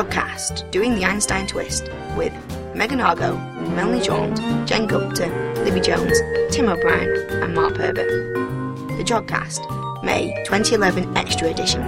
[0.00, 2.32] Jodcast, doing the Einstein twist, with
[2.74, 3.36] Megan Argo,
[3.76, 5.26] Melanie Jones, Jen Gupta,
[5.62, 6.18] Libby Jones,
[6.50, 7.10] Tim O'Brien,
[7.42, 8.08] and Mark Herbert.
[8.96, 9.60] The Jodcast,
[10.02, 11.82] May 2011 Extra Edition.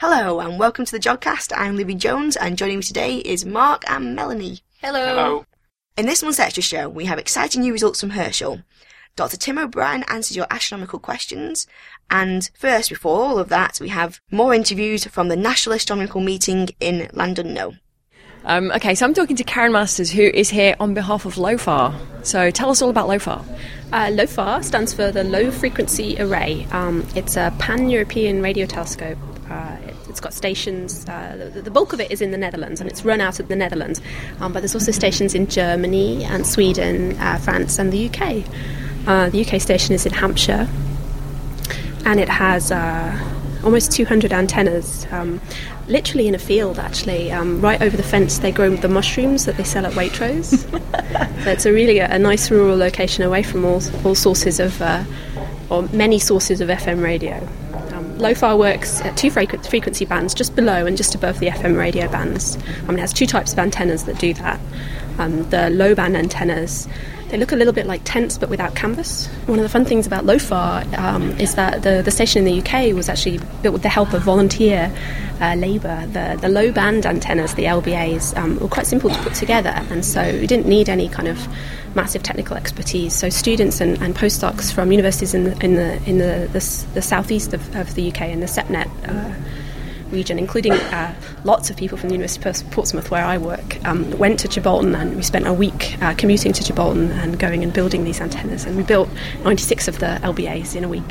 [0.00, 1.52] Hello and welcome to the Jodcast.
[1.56, 4.60] I'm Libby Jones, and joining me today is Mark and Melanie.
[4.80, 5.04] Hello.
[5.04, 5.46] Hello.
[5.96, 8.60] In this month's extra show, we have exciting new results from Herschel.
[9.16, 9.36] Dr.
[9.36, 11.66] Tim O'Brien answers your astronomical questions.
[12.10, 16.70] And first, before all of that, we have more interviews from the National Astronomical Meeting
[16.80, 17.78] in Llandudno.
[18.46, 21.94] Um, okay, so I'm talking to Karen Masters, who is here on behalf of LOFAR.
[22.22, 23.42] So tell us all about LOFAR.
[23.90, 26.66] Uh, LOFAR stands for the Low Frequency Array.
[26.70, 29.16] Um, it's a pan European radio telescope.
[29.48, 32.80] Uh, it, has got stations, uh, the, the, bulk of it is in the Netherlands
[32.80, 34.00] and it's run out of the Netherlands.
[34.40, 38.44] Um, but there's also stations in Germany and Sweden, uh, France, and the UK.
[39.06, 40.68] Uh, the UK station is in Hampshire,
[42.06, 45.40] and it has uh, almost 200 antennas, um,
[45.88, 47.32] literally in a field actually.
[47.32, 50.60] Um, right over the fence, they grow the mushrooms that they sell at Waitrose.
[51.44, 54.80] so it's a really a, a, nice rural location away from all, all sources of,
[54.80, 55.04] uh,
[55.70, 57.36] or many sources of FM radio.
[57.92, 62.08] Um, LOFAR works at two frequency bands, just below and just above the FM radio
[62.08, 62.56] bands.
[62.84, 64.60] I mean, it has two types of antennas that do that.
[65.18, 66.88] Um, the low band antennas
[67.28, 69.26] they look a little bit like tents but without canvas.
[69.46, 72.60] One of the fun things about LOFAR um, is that the, the station in the
[72.60, 74.92] UK was actually built with the help of volunteer
[75.40, 76.06] uh, labour.
[76.06, 80.04] The, the low band antennas, the LBAs, um, were quite simple to put together, and
[80.04, 81.48] so we didn't need any kind of
[81.94, 83.14] massive technical expertise.
[83.14, 87.02] So students and, and postdocs from universities in the, in the, in the, the, the
[87.02, 88.88] southeast of, of the UK and the SEPNet.
[89.08, 89.34] Uh,
[90.14, 94.10] region, including uh, lots of people from the University of Portsmouth, where I work, um,
[94.18, 97.72] went to Chilbolton and we spent a week uh, commuting to Chilbolton and going and
[97.72, 98.64] building these antennas.
[98.64, 99.08] And we built
[99.42, 101.02] 96 of the LBAs in a week.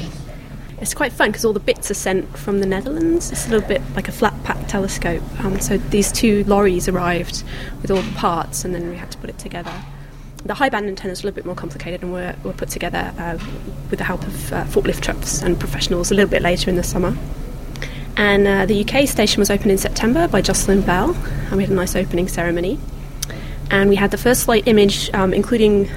[0.84, 3.32] It's quite fun because all the bits are sent from the Netherlands.
[3.32, 5.24] It's a little bit like a flat pack telescope.
[5.40, 7.44] Um, so these two lorries arrived
[7.82, 9.72] with all the parts and then we had to put it together.
[10.44, 13.14] The high band antennas are a little bit more complicated and were, were put together
[13.18, 13.38] uh,
[13.90, 16.84] with the help of uh, forklift trucks and professionals a little bit later in the
[16.84, 17.16] summer.
[18.16, 21.16] And uh, the UK station was opened in September by Jocelyn Bell,
[21.48, 22.80] and we had a nice opening ceremony.
[23.72, 25.90] And we had the first light image, um, including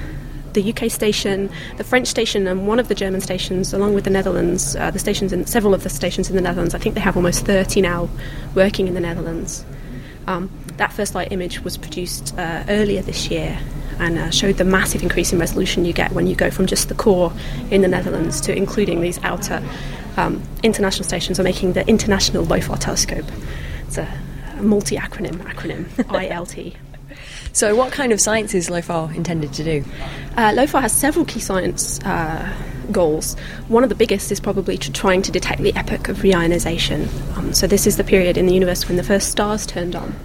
[0.53, 4.09] the UK station, the French station, and one of the German stations, along with the
[4.09, 4.75] Netherlands.
[4.75, 6.73] Uh, the stations in several of the stations in the Netherlands.
[6.73, 8.09] I think they have almost 30 now
[8.55, 9.63] working in the Netherlands.
[10.25, 13.59] Um, that first light image was produced uh, earlier this year
[13.99, 16.89] and uh, showed the massive increase in resolution you get when you go from just
[16.89, 17.31] the core
[17.71, 19.63] in the Netherlands to including these outer
[20.17, 23.25] um, international stations or making the International LOFAR Telescope.
[23.87, 24.07] It's a,
[24.57, 26.75] a multi acronym acronym, ILT.
[27.53, 29.83] So, what kind of science is LOFAR intended to do?
[30.35, 32.53] Uh, LOFAR has several key science uh,
[32.91, 33.35] goals.
[33.67, 37.07] One of the biggest is probably to trying to detect the epoch of reionization.
[37.35, 40.15] Um, so, this is the period in the universe when the first stars turned on.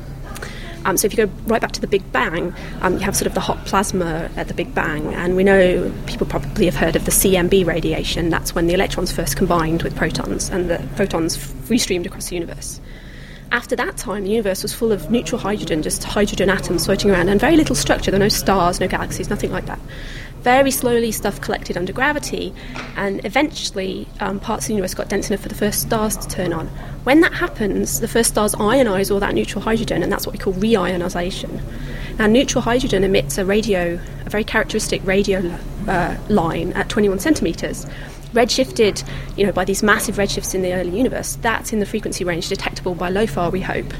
[0.85, 3.27] Um, so if you go right back to the Big Bang, um, you have sort
[3.27, 6.97] of the hot plasma at the Big Bang, and we know people probably have heard
[6.97, 8.31] of the CMB radiation.
[8.31, 12.35] That's when the electrons first combined with protons, and the photons free streamed across the
[12.35, 12.81] universe.
[13.53, 17.29] After that time, the universe was full of neutral hydrogen, just hydrogen atoms floating around,
[17.29, 18.11] and very little structure.
[18.11, 19.81] There were no stars, no galaxies, nothing like that
[20.43, 22.53] very slowly stuff collected under gravity,
[22.97, 26.29] and eventually um, parts of the universe got dense enough for the first stars to
[26.29, 26.67] turn on.
[27.05, 30.39] When that happens, the first stars ionize all that neutral hydrogen, and that's what we
[30.39, 31.61] call reionization.
[32.19, 35.59] Now, neutral hydrogen emits a radio, a very characteristic radio
[35.89, 37.87] uh, line at 21 centimeters.
[38.33, 42.25] Redshifted, you know, by these massive redshifts in the early universe, that's in the frequency
[42.25, 43.93] range detectable by LOFAR, we hope.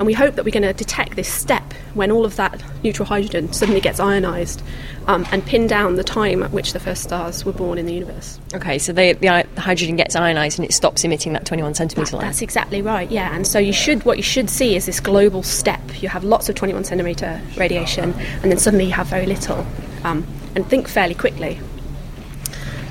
[0.00, 3.04] And we hope that we're going to detect this step when all of that neutral
[3.04, 4.62] hydrogen suddenly gets ionized
[5.06, 7.92] um, and pin down the time at which the first stars were born in the
[7.92, 8.40] universe.
[8.54, 12.16] Okay, so the, the, the hydrogen gets ionized and it stops emitting that 21 centimeter
[12.16, 12.24] line.
[12.24, 13.10] That's exactly right.
[13.10, 15.82] Yeah, and so you should what you should see is this global step.
[16.00, 19.66] You have lots of 21 centimeter radiation, and then suddenly you have very little,
[20.04, 21.60] um, and think fairly quickly.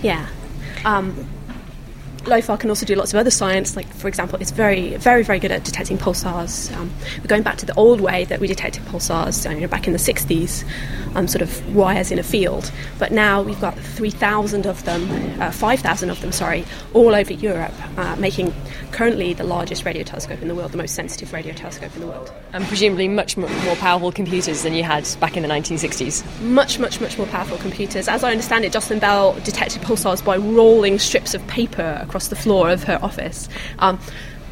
[0.04, 0.28] Yeah.
[0.86, 1.28] Um,
[2.26, 5.40] LOFAR can also do lots of other science, like, for example, it's very, very, very
[5.40, 6.76] good at detecting pulsars.
[6.76, 9.88] Um, we're going back to the old way that we detected pulsars you know, back
[9.88, 10.66] in the 60s,
[11.16, 12.72] um, sort of wires in a field.
[12.98, 17.74] But now we've got 3,000 of them, uh, 5,000 of them, sorry, all over Europe,
[17.98, 18.54] uh, making
[18.92, 22.08] currently the largest radio telescope in the world, the most sensitive radio telescope in the
[22.08, 22.32] world.
[22.54, 26.24] And presumably much more powerful computers than you had back in the 1960s.
[26.42, 28.08] Much, much, much more powerful computers.
[28.08, 32.36] As I understand it, Jocelyn Bell detected pulsars by rolling strips of paper across the
[32.36, 33.48] floor of her office.
[33.80, 34.00] Um,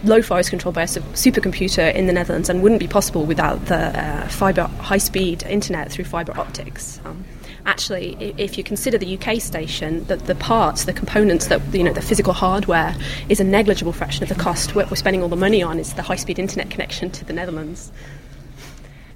[0.03, 3.99] LOFAR is controlled by a supercomputer in the Netherlands and wouldn't be possible without the
[3.99, 7.01] uh, fiber high-speed internet through fiber optics.
[7.03, 7.25] Um,
[7.65, 11.93] actually, if you consider the UK station, that the parts, the components, that you know,
[11.93, 12.95] the physical hardware
[13.27, 14.75] is a negligible fraction of the cost.
[14.75, 17.91] What we're spending all the money on is the high-speed internet connection to the Netherlands.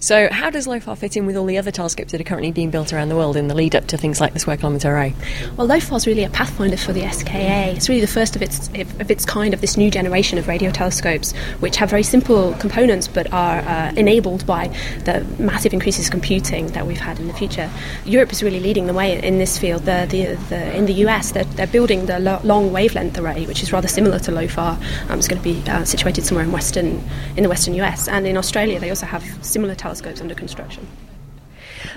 [0.02, 2.72] So, how does LOFAR fit in with all the other telescopes that are currently being
[2.72, 5.14] built around the world in the lead up to things like the Square Kilometre Array?
[5.58, 7.76] Well, LOFAR is really a pathfinder for the SKA.
[7.76, 10.72] It's really the first of its of its kind of this new generation of radio
[10.72, 14.70] telescopes, which have very simple components but are uh, enabled by
[15.06, 17.70] the massive increases in computing that we've had in the future.
[18.04, 19.84] Europe is really leading the way in this field.
[19.84, 23.62] The, the, the in the US, they're, they're building the lo- long wavelength array, which
[23.62, 24.80] is rather similar to LOFAR.
[25.12, 27.04] Um, it's going to be uh, situated somewhere in western
[27.38, 30.88] in the western US, and in Australia, they also have similar telescopes telescopes under construction.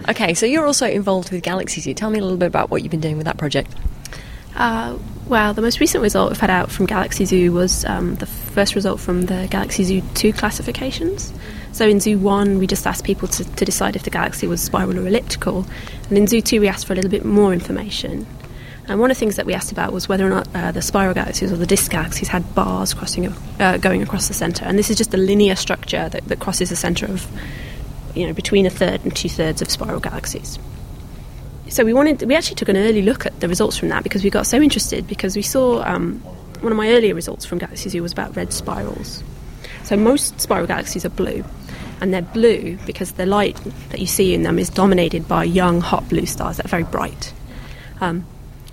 [0.08, 1.94] Okay, so you're also involved with Galaxy Zoo.
[1.94, 3.72] Tell me a little bit about what you've been doing with that project.
[4.56, 4.98] Uh,
[5.28, 8.74] well, the most recent result we've had out from Galaxy Zoo was um, the first
[8.74, 11.32] result from the Galaxy Zoo 2 classifications.
[11.70, 14.60] So in Zoo 1, we just asked people to, to decide if the galaxy was
[14.60, 15.64] spiral or elliptical.
[16.08, 18.26] And in Zoo 2, we asked for a little bit more information.
[18.86, 20.82] And one of the things that we asked about was whether or not uh, the
[20.82, 24.64] spiral galaxies or the disk galaxies had bars crossing, uh, going across the centre.
[24.64, 27.26] And this is just a linear structure that, that crosses the centre of,
[28.14, 30.58] you know, between a third and two thirds of spiral galaxies.
[31.68, 34.22] So we wanted, we actually took an early look at the results from that because
[34.22, 36.20] we got so interested because we saw um,
[36.60, 39.22] one of my earlier results from Galaxy Zoo was about red spirals.
[39.82, 41.44] So most spiral galaxies are blue,
[42.00, 43.56] and they're blue because the light
[43.90, 46.84] that you see in them is dominated by young hot blue stars that are very
[46.84, 47.32] bright.
[48.00, 48.26] Um,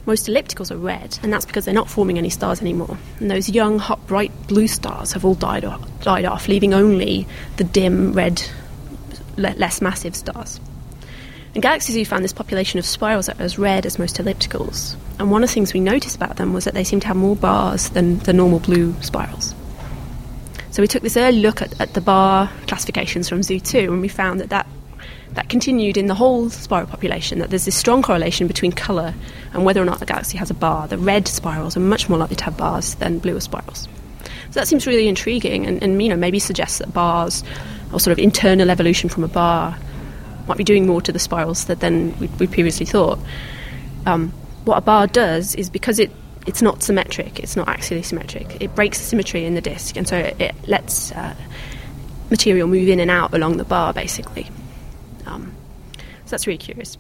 [0.06, 2.98] most ellipticals are red, and that's because they're not forming any stars anymore.
[3.20, 7.28] And those young, hot, bright blue stars have all died off, died off leaving only
[7.58, 8.42] the dim, red,
[9.38, 10.60] le- less massive stars.
[11.54, 14.96] And Galaxy Zoo found this population of spirals that are as red as most ellipticals.
[15.20, 17.18] And one of the things we noticed about them was that they seemed to have
[17.18, 19.54] more bars than the normal blue spirals.
[20.72, 24.02] So we took this early look at, at the bar classifications from Zoo 2, and
[24.02, 24.68] we found that that
[25.34, 29.14] that continued in the whole spiral population, that there's this strong correlation between colour
[29.54, 30.88] and whether or not the galaxy has a bar.
[30.88, 33.88] The red spirals are much more likely to have bars than bluer spirals.
[34.24, 37.44] So that seems really intriguing and, and you know, maybe suggests that bars
[37.94, 39.78] or sort of internal evolution from a bar
[40.48, 43.20] might be doing more to the spirals than we, we previously thought.
[44.06, 44.30] Um,
[44.66, 46.12] what a bar does is because it
[46.48, 50.08] it's not symmetric, it's not axially symmetric, it breaks the symmetry in the disk and
[50.08, 51.36] so it, it lets uh,
[52.32, 54.50] material move in and out along the bar basically.
[55.28, 55.54] Um,
[56.26, 56.98] so that's really curious.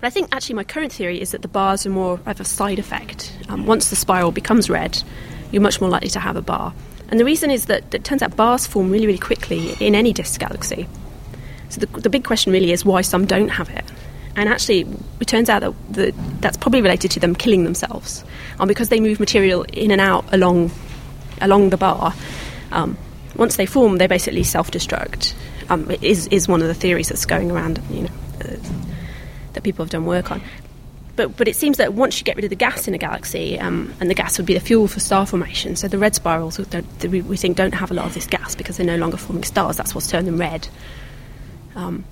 [0.00, 2.44] But I think actually my current theory is that the bars are more of a
[2.44, 3.32] side effect.
[3.48, 5.02] Um, once the spiral becomes red,
[5.52, 6.74] you're much more likely to have a bar.
[7.08, 10.12] And the reason is that, it turns out bars form really, really quickly in any
[10.12, 10.88] disk galaxy.
[11.68, 13.84] So the, the big question really is why some don't have it.
[14.34, 14.86] And actually,
[15.20, 18.24] it turns out that the, that's probably related to them killing themselves.
[18.58, 20.70] Um, because they move material in and out along,
[21.40, 22.14] along the bar,
[22.72, 22.98] um,
[23.36, 25.34] once they form, they basically self destruct
[25.68, 28.10] um, is is one of the theories that's going around, you know,
[28.40, 28.56] uh,
[29.52, 30.40] that people have done work on.
[31.16, 33.58] But but it seems that once you get rid of the gas in a galaxy,
[33.58, 35.74] um, and the gas would be the fuel for star formation.
[35.74, 38.86] So the red spirals, we, think, don't have a lot of this gas because they're
[38.86, 39.76] no longer forming stars.
[39.76, 40.68] That's what's turned them red.
[41.74, 42.04] Um,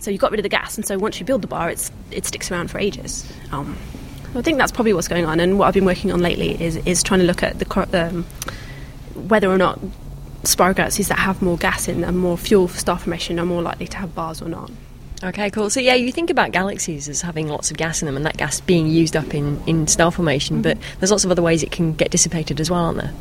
[0.00, 1.92] so you got rid of the gas, and so once you build the bar, it's
[2.10, 3.30] it sticks around for ages.
[3.52, 3.76] Um,
[4.34, 5.40] I think that's probably what's going on.
[5.40, 8.24] And what I've been working on lately is is trying to look at the um,
[9.14, 9.78] whether or not
[10.44, 13.62] spiral galaxies that have more gas in them, more fuel for star formation, are more
[13.62, 14.70] likely to have bars or not.
[15.22, 15.68] Okay, cool.
[15.68, 18.36] So yeah, you think about galaxies as having lots of gas in them, and that
[18.36, 20.56] gas being used up in, in star formation.
[20.56, 20.62] Mm-hmm.
[20.62, 23.12] But there's lots of other ways it can get dissipated as well, aren't there?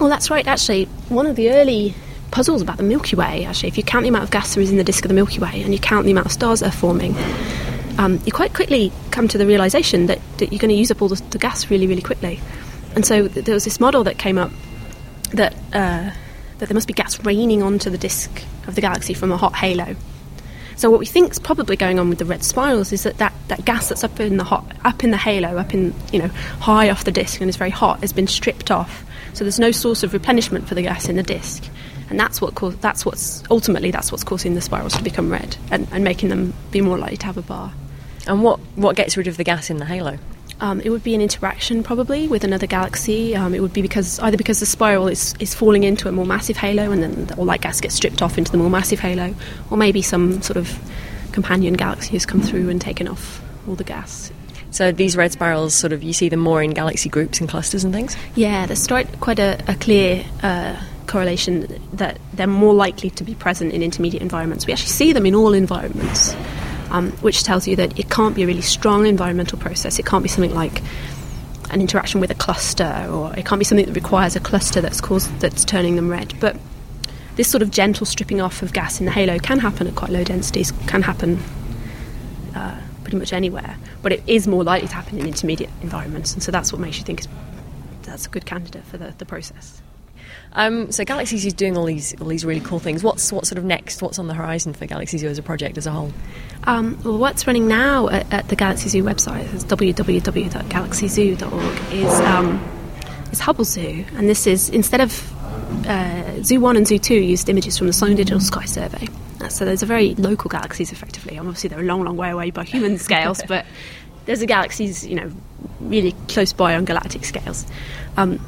[0.00, 0.46] Well, that's right.
[0.46, 1.94] Actually, one of the early
[2.30, 4.70] puzzles about the Milky Way, actually, if you count the amount of gas there is
[4.70, 6.68] in the disk of the Milky Way, and you count the amount of stars that
[6.68, 7.14] are forming,
[7.98, 11.02] um, you quite quickly come to the realization that, that you're going to use up
[11.02, 12.40] all the, the, gas really, really quickly.
[12.94, 14.50] And so there was this model that came up
[15.32, 15.54] that.
[15.72, 16.12] Uh,
[16.58, 19.54] that there must be gas raining onto the disk of the galaxy from a hot
[19.54, 19.94] halo.
[20.76, 23.32] So what we think is probably going on with the red spirals is that, that
[23.48, 26.28] that gas that's up in the hot, up in the halo, up in you know
[26.60, 29.04] high off the disk and is very hot, has been stripped off.
[29.32, 31.64] So there's no source of replenishment for the gas in the disk,
[32.10, 35.56] and that's what co- that's what's ultimately that's what's causing the spirals to become red
[35.70, 37.72] and, and making them be more likely to have a bar.
[38.26, 40.18] And what what gets rid of the gas in the halo?
[40.60, 43.36] Um, it would be an interaction probably with another galaxy.
[43.36, 46.24] Um, it would be because either because the spiral is, is falling into a more
[46.24, 49.34] massive halo and then all that gas gets stripped off into the more massive halo,
[49.70, 50.78] or maybe some sort of
[51.32, 54.32] companion galaxy has come through and taken off all the gas.
[54.70, 57.84] So these red spirals, sort of, you see them more in galaxy groups and clusters
[57.84, 58.16] and things.
[58.34, 63.72] Yeah, there's quite a, a clear uh, correlation that they're more likely to be present
[63.72, 64.66] in intermediate environments.
[64.66, 66.34] We actually see them in all environments
[66.96, 69.98] um, which tells you that it can't be a really strong environmental process.
[69.98, 70.82] It can't be something like
[71.70, 75.00] an interaction with a cluster, or it can't be something that requires a cluster that's
[75.00, 76.34] caused that's turning them red.
[76.40, 76.56] But
[77.34, 80.10] this sort of gentle stripping off of gas in the halo can happen at quite
[80.10, 81.38] low densities, can happen
[82.54, 86.42] uh, pretty much anywhere, but it is more likely to happen in intermediate environments, and
[86.42, 87.22] so that's what makes you think
[88.02, 89.82] that's a good candidate for the, the process.
[90.56, 93.04] Um, so Galaxy Zoo is doing all these all these really cool things.
[93.04, 94.00] What's what sort of next?
[94.00, 96.10] What's on the horizon for Galaxy Zoo as a project as a whole?
[96.64, 102.66] Um, well, what's running now at, at, the Galaxy Zoo website is www.galaxyzoo.org is um,
[103.30, 107.50] is Hubble Zoo, and this is instead of uh, Zoo One and Zoo Two used
[107.50, 109.08] images from the Sloan Digital Sky Survey.
[109.42, 111.38] Uh, so there's a very local galaxies, effectively.
[111.38, 113.66] Obviously, they're a long, long way away by human scales, but
[114.24, 115.30] there's a galaxies, you know,
[115.80, 117.66] really close by on galactic scales.
[118.16, 118.40] Um,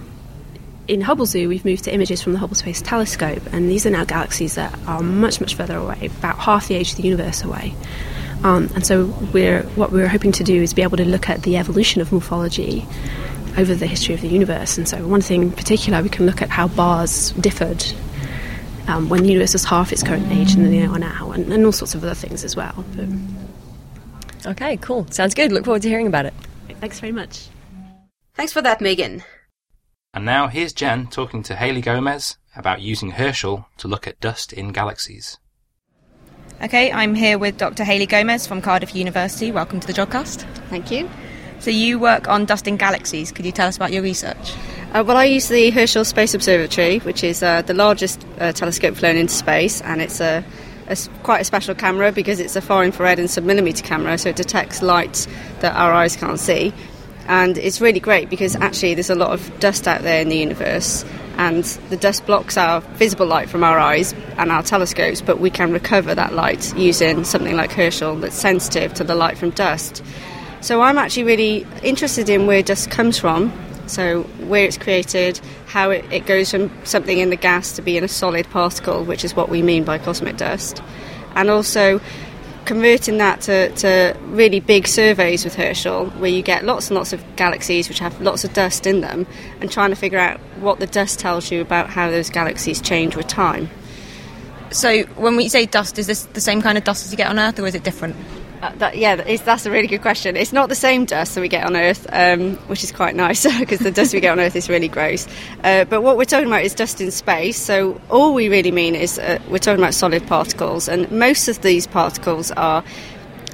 [0.88, 3.90] in Hubble Zoo, we've moved to images from the Hubble Space Telescope, and these are
[3.90, 7.44] now galaxies that are much, much further away, about half the age of the universe
[7.44, 7.74] away.
[8.42, 11.42] Um, and so, we're, what we're hoping to do is be able to look at
[11.42, 12.86] the evolution of morphology
[13.58, 14.78] over the history of the universe.
[14.78, 17.84] And so, one thing in particular, we can look at how bars differed
[18.86, 21.66] um, when the universe was half its current age than they are now, and, and
[21.66, 22.84] all sorts of other things as well.
[22.96, 25.06] But okay, cool.
[25.10, 25.52] Sounds good.
[25.52, 26.34] Look forward to hearing about it.
[26.80, 27.48] Thanks very much.
[28.34, 29.24] Thanks for that, Megan.
[30.18, 34.52] And now here's Jen talking to Haley Gomez about using Herschel to look at dust
[34.52, 35.38] in galaxies.
[36.60, 37.84] Okay, I'm here with Dr.
[37.84, 39.52] Haley Gomez from Cardiff University.
[39.52, 40.40] Welcome to the Jodcast.
[40.70, 41.08] Thank you.
[41.60, 43.30] So, you work on dust in galaxies.
[43.30, 44.54] Could you tell us about your research?
[44.92, 48.96] Uh, well, I use the Herschel Space Observatory, which is uh, the largest uh, telescope
[48.96, 50.42] flown into space, and it's a,
[50.88, 54.36] a, quite a special camera because it's a far infrared and submillimeter camera, so it
[54.36, 55.28] detects light
[55.60, 56.72] that our eyes can't see
[57.28, 60.36] and it's really great because actually there's a lot of dust out there in the
[60.36, 61.04] universe
[61.36, 65.50] and the dust blocks our visible light from our eyes and our telescopes but we
[65.50, 70.02] can recover that light using something like Herschel that's sensitive to the light from dust.
[70.62, 73.52] So I'm actually really interested in where dust comes from
[73.86, 78.04] so where it's created how it, it goes from something in the gas to being
[78.04, 80.82] a solid particle which is what we mean by cosmic dust.
[81.34, 82.00] And also
[82.68, 87.14] converting that to, to really big surveys with Herschel, where you get lots and lots
[87.14, 89.26] of galaxies which have lots of dust in them,
[89.60, 93.16] and trying to figure out what the dust tells you about how those galaxies change
[93.16, 93.70] with time.
[94.70, 97.28] So, when we say dust, is this the same kind of dust as you get
[97.28, 98.16] on Earth, or is it different?
[98.60, 100.36] Uh, that, yeah, that's a really good question.
[100.36, 103.44] It's not the same dust that we get on Earth, um, which is quite nice
[103.60, 105.28] because the dust we get on Earth is really gross.
[105.62, 107.56] Uh, but what we're talking about is dust in space.
[107.56, 111.62] So all we really mean is uh, we're talking about solid particles, and most of
[111.62, 112.82] these particles are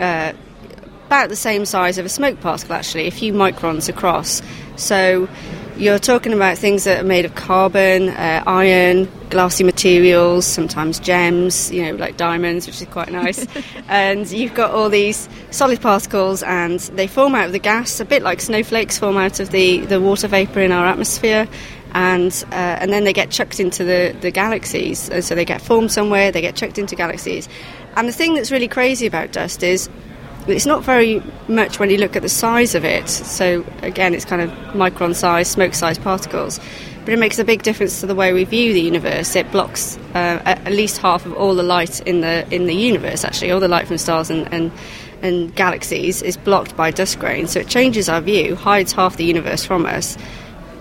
[0.00, 0.32] uh,
[1.06, 4.40] about the same size of a smoke particle, actually, a few microns across.
[4.76, 5.28] So
[5.76, 11.70] you're talking about things that are made of carbon, uh, iron, glassy materials, sometimes gems,
[11.72, 13.46] you know, like diamonds, which is quite nice.
[13.88, 18.04] and you've got all these solid particles, and they form out of the gas, a
[18.04, 21.48] bit like snowflakes form out of the, the water vapour in our atmosphere.
[21.96, 25.08] And uh, and then they get chucked into the, the galaxies.
[25.08, 27.48] And so they get formed somewhere, they get chucked into galaxies.
[27.96, 29.88] And the thing that's really crazy about dust is
[30.46, 33.08] it's not very much when you look at the size of it.
[33.08, 36.60] So again, it's kind of micron size, smoke size particles.
[37.04, 39.36] But it makes a big difference to the way we view the universe.
[39.36, 43.24] It blocks uh, at least half of all the light in the in the universe.
[43.24, 44.72] Actually, all the light from stars and, and
[45.20, 47.52] and galaxies is blocked by dust grains.
[47.52, 50.16] So it changes our view, hides half the universe from us.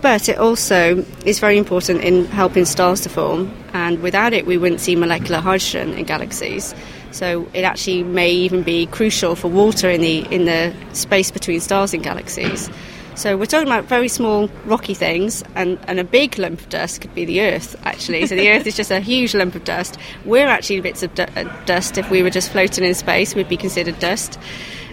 [0.02, 4.58] But it also is very important in helping stars to form, and without it, we
[4.58, 6.76] wouldn't see molecular hydrogen in galaxies.
[7.14, 11.62] So it actually may even be crucial for water in the in the space between
[11.62, 12.70] stars and galaxies.
[13.16, 17.02] So we're talking about very small rocky things, and, and a big lump of dust
[17.02, 18.26] could be the Earth, actually.
[18.26, 20.00] So the Earth is just a huge lump of dust.
[20.26, 22.00] We're actually bits of du- uh, dust.
[22.00, 24.40] If we were just floating in space, we'd be considered dust.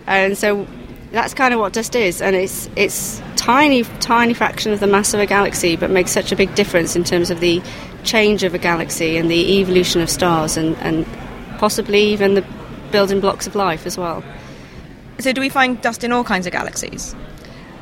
[0.07, 0.67] And so
[1.13, 5.15] that's kind of what dust is, and it's it's tiny, tiny fraction of the mass
[5.15, 7.63] of a galaxy, but makes such a big difference in terms of the
[8.05, 11.07] change of a galaxy and the evolution of stars and, and
[11.61, 12.45] possibly even the
[12.91, 14.25] building blocks of life as well.
[15.19, 17.15] So, do we find dust in all kinds of galaxies?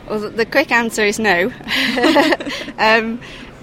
[0.08, 1.44] Well, the quick answer is no.
[2.78, 3.20] um,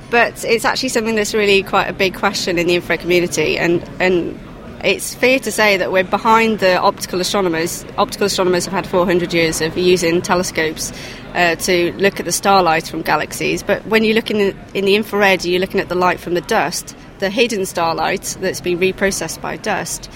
[0.09, 3.83] but it's actually something that's really quite a big question in the infrared community, and,
[3.99, 4.39] and
[4.85, 7.83] it's fair to say that we're behind the optical astronomers.
[7.97, 10.93] Optical astronomers have had 400 years of using telescopes
[11.33, 14.95] uh, to look at the starlight from galaxies, but when you're looking in, in the
[14.95, 19.41] infrared, you're looking at the light from the dust the hidden starlight that's been reprocessed
[19.41, 20.09] by dust.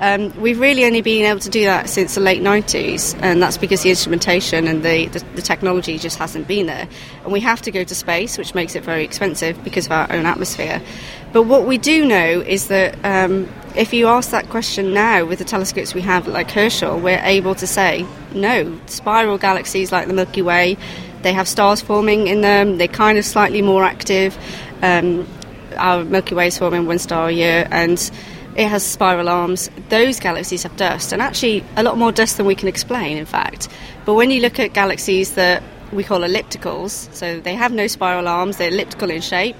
[0.00, 3.56] Um, we've really only been able to do that since the late 90s, and that's
[3.56, 6.88] because the instrumentation and the, the, the, technology just hasn't been there.
[7.22, 10.12] And we have to go to space, which makes it very expensive because of our
[10.12, 10.82] own atmosphere.
[11.32, 15.38] But what we do know is that um, if you ask that question now with
[15.38, 20.14] the telescopes we have, like Herschel, we're able to say no, spiral galaxies like the
[20.14, 20.76] Milky Way
[21.24, 22.76] they have stars forming in them.
[22.76, 24.38] They're kind of slightly more active.
[24.82, 25.26] Um,
[25.76, 27.98] our Milky Way is forming one star a year, and
[28.56, 29.70] it has spiral arms.
[29.88, 33.26] Those galaxies have dust, and actually a lot more dust than we can explain, in
[33.26, 33.68] fact.
[34.04, 35.62] But when you look at galaxies that
[35.92, 39.56] we call ellipticals, so they have no spiral arms, they're elliptical in shape,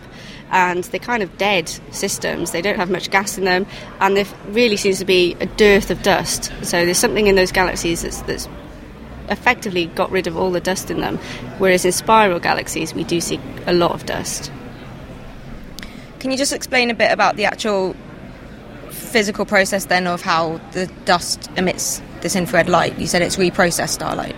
[0.50, 2.52] and they're kind of dead systems.
[2.52, 3.66] They don't have much gas in them,
[4.00, 6.52] and there really seems to be a dearth of dust.
[6.62, 8.48] So there's something in those galaxies that's, that's
[9.28, 11.18] effectively got rid of all the dust in them,
[11.58, 14.52] whereas in spiral galaxies we do see a lot of dust.
[16.24, 17.94] Can you just explain a bit about the actual
[18.88, 22.98] physical process then of how the dust emits this infrared light?
[22.98, 24.34] You said it's reprocessed starlight.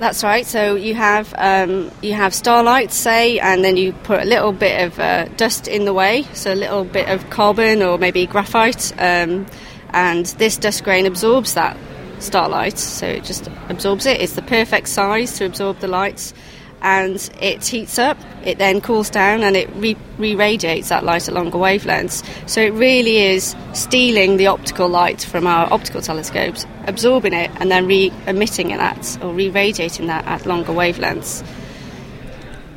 [0.00, 0.44] That's right.
[0.44, 4.84] So you have um, you have starlight, say, and then you put a little bit
[4.84, 8.90] of uh, dust in the way, so a little bit of carbon or maybe graphite,
[8.98, 9.46] um,
[9.90, 11.76] and this dust grain absorbs that
[12.18, 12.78] starlight.
[12.78, 14.20] So it just absorbs it.
[14.20, 16.34] It's the perfect size to absorb the lights,
[16.82, 18.18] and it heats up.
[18.44, 22.24] It then cools down and it re radiates that light at longer wavelengths.
[22.48, 27.70] So it really is stealing the optical light from our optical telescopes, absorbing it, and
[27.70, 31.46] then re emitting it at or re radiating that at longer wavelengths.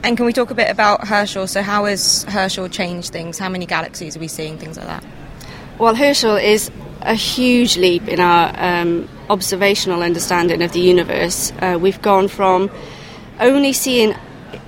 [0.03, 1.47] And can we talk a bit about Herschel?
[1.47, 3.39] So, how has Herschel changed things?
[3.39, 4.59] How many galaxies are we seeing?
[4.59, 5.03] Things like that?
[5.79, 6.69] Well, Herschel is
[7.01, 11.51] a huge leap in our um, observational understanding of the universe.
[11.59, 12.69] Uh, we've gone from
[13.39, 14.15] only seeing,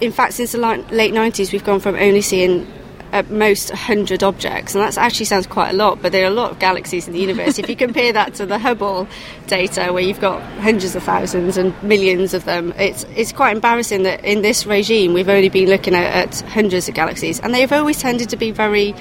[0.01, 2.67] in fact, since the late 90s, we've gone from only seeing
[3.11, 6.33] at most 100 objects, and that actually sounds quite a lot, but there are a
[6.33, 7.57] lot of galaxies in the universe.
[7.57, 9.07] if you compare that to the Hubble
[9.47, 14.03] data, where you've got hundreds of thousands and millions of them, it's, it's quite embarrassing
[14.03, 17.71] that in this regime we've only been looking at, at hundreds of galaxies, and they've
[17.71, 18.93] always tended to be very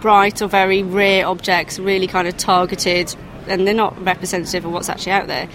[0.00, 3.14] bright or very rare objects, really kind of targeted,
[3.46, 5.48] and they're not representative of what's actually out there.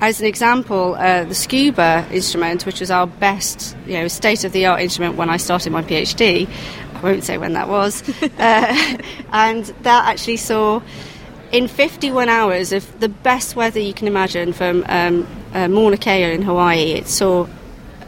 [0.00, 4.52] As an example, uh, the scuba instrument, which was our best, you know, state of
[4.52, 6.48] the art instrument when I started my PhD,
[6.94, 8.98] I won't say when that was, uh,
[9.32, 10.82] and that actually saw
[11.50, 16.32] in 51 hours of the best weather you can imagine from um, uh, Mauna Kea
[16.32, 17.48] in Hawaii, it saw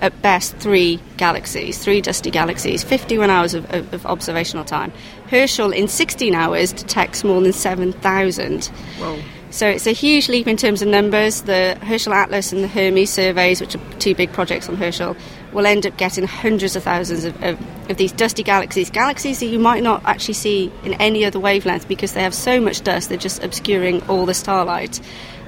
[0.00, 4.92] at best three galaxies, three dusty galaxies, 51 hours of, of, of observational time.
[5.28, 8.66] Herschel in 16 hours detects more than 7,000.
[8.66, 9.20] Whoa.
[9.50, 11.42] So it's a huge leap in terms of numbers.
[11.42, 15.16] The Herschel Atlas and the Hermes surveys, which are two big projects on Herschel,
[15.52, 18.90] will end up getting hundreds of thousands of, of, of, these dusty galaxies.
[18.90, 22.60] Galaxies that you might not actually see in any other wavelength because they have so
[22.60, 25.00] much dust, they're just obscuring all the starlight.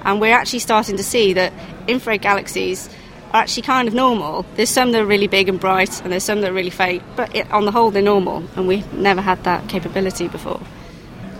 [0.05, 1.53] And we're actually starting to see that
[1.87, 2.89] infrared galaxies
[3.33, 4.45] are actually kind of normal.
[4.57, 7.05] There's some that are really big and bright, and there's some that are really faint,
[7.15, 10.61] but it, on the whole, they're normal, and we've never had that capability before.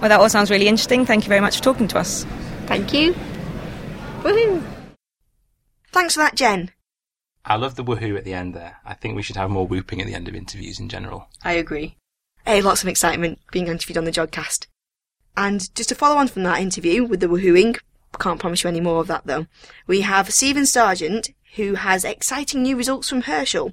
[0.01, 1.05] Well, that all sounds really interesting.
[1.05, 2.25] Thank you very much for talking to us.
[2.73, 3.13] Thank you.
[4.23, 4.65] Woohoo!
[5.91, 6.71] Thanks for that, Jen.
[7.45, 8.79] I love the woohoo at the end there.
[8.83, 11.29] I think we should have more whooping at the end of interviews in general.
[11.45, 11.99] I agree.
[12.47, 14.69] Hey, lots of excitement being interviewed on the Jodcast.
[15.37, 17.79] And just to follow on from that interview with the woohooing,
[18.19, 19.49] can't promise you any more of that though,
[19.87, 23.73] we have Stephen Serjeant, who has exciting new results from Herschel.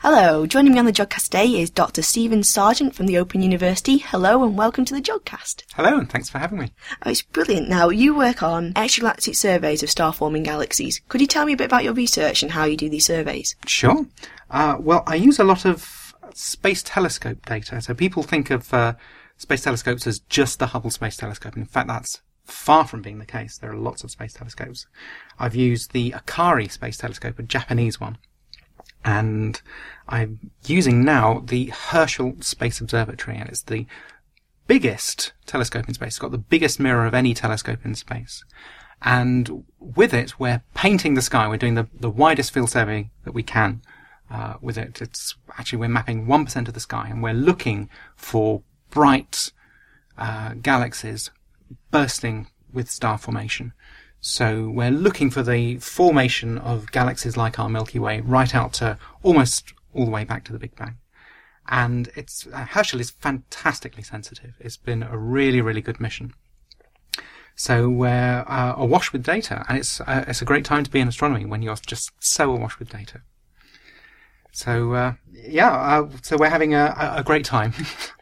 [0.00, 2.02] Hello, joining me on the Jodcast today is Dr.
[2.02, 3.98] Stephen Serjeant from the Open University.
[3.98, 5.64] Hello and welcome to the Jodcast.
[5.74, 6.70] Hello and thanks for having me.
[7.04, 7.68] Oh, it's brilliant.
[7.68, 11.00] Now, you work on extragalactic surveys of star-forming galaxies.
[11.08, 13.56] Could you tell me a bit about your research and how you do these surveys?
[13.66, 14.06] Sure.
[14.48, 17.82] Uh, well, I use a lot of space telescope data.
[17.82, 18.94] So people think of uh,
[19.36, 21.56] space telescopes as just the Hubble Space Telescope.
[21.56, 23.58] In fact, that's far from being the case.
[23.58, 24.86] There are lots of space telescopes.
[25.40, 28.18] I've used the Akari Space Telescope, a Japanese one
[29.04, 29.60] and
[30.08, 33.86] I'm using now the Herschel Space Observatory, and it's the
[34.66, 36.08] biggest telescope in space.
[36.08, 38.44] It's got the biggest mirror of any telescope in space.
[39.00, 41.48] And with it, we're painting the sky.
[41.48, 43.80] We're doing the, the widest field survey that we can
[44.30, 45.00] uh, with it.
[45.00, 49.52] It's actually we're mapping one percent of the sky, and we're looking for bright
[50.16, 51.30] uh, galaxies
[51.90, 53.72] bursting with star formation.
[54.20, 58.98] So we're looking for the formation of galaxies like our Milky Way right out to
[59.22, 60.96] almost all the way back to the Big Bang.
[61.68, 64.54] And it's, uh, Herschel is fantastically sensitive.
[64.58, 66.32] It's been a really, really good mission.
[67.54, 71.00] So we're uh, awash with data, and it's uh, it's a great time to be
[71.00, 73.22] in astronomy when you're just so awash with data.
[74.52, 77.72] So uh, yeah, uh, so we're having a, a great time.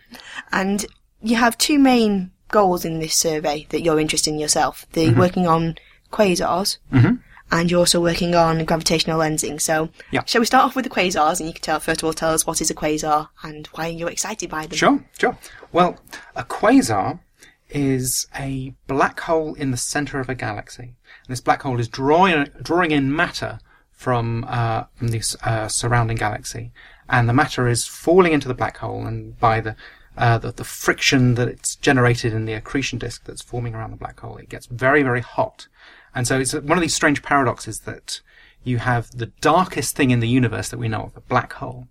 [0.52, 0.86] and
[1.20, 4.86] you have two main goals in this survey that you're interested in yourself.
[4.92, 5.20] The mm-hmm.
[5.20, 5.76] working on
[6.16, 7.14] quasars, mm-hmm.
[7.50, 9.60] and you're also working on gravitational lensing.
[9.60, 10.22] So, yeah.
[10.24, 12.32] shall we start off with the quasars, and you can tell first of all tell
[12.32, 14.76] us what is a quasar and why you're excited by them.
[14.76, 15.38] Sure, sure.
[15.72, 15.98] Well,
[16.34, 17.20] a quasar
[17.68, 21.88] is a black hole in the center of a galaxy, and this black hole is
[21.88, 23.58] drawing drawing in matter
[23.92, 26.72] from uh, from the uh, surrounding galaxy,
[27.08, 29.74] and the matter is falling into the black hole, and by the
[30.16, 33.96] uh, the, the friction that it's generated in the accretion disk that's forming around the
[33.96, 35.68] black hole, it gets very very hot,
[36.16, 38.22] and so it's one of these strange paradoxes that
[38.64, 41.88] you have the darkest thing in the universe that we know of, a black hole,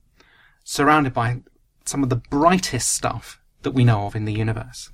[0.63, 1.43] surrounded by
[1.85, 4.89] some of the brightest stuff that we know of in the universe.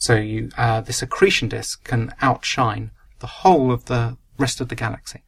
[0.00, 2.90] So you, uh, this accretion disk can outshine
[3.20, 5.22] the whole of the rest of the galaxy.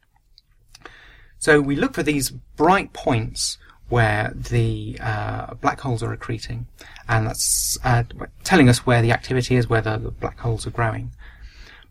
[1.39, 6.65] So we look for these bright points where the uh, black holes are accreting,
[7.07, 8.03] and that's uh,
[8.43, 11.11] telling us where the activity is, where the, the black holes are growing.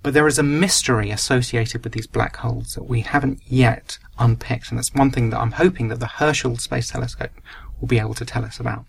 [0.05, 4.69] But there is a mystery associated with these black holes that we haven't yet unpicked,
[4.69, 7.31] and that's one thing that I'm hoping that the Herschel Space Telescope
[7.81, 8.85] will be able to tell us about.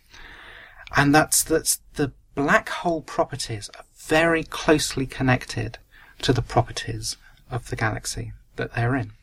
[0.93, 5.78] And that's that the black hole properties are very closely connected
[6.21, 7.15] to the properties
[7.49, 9.13] of the galaxy that they're in.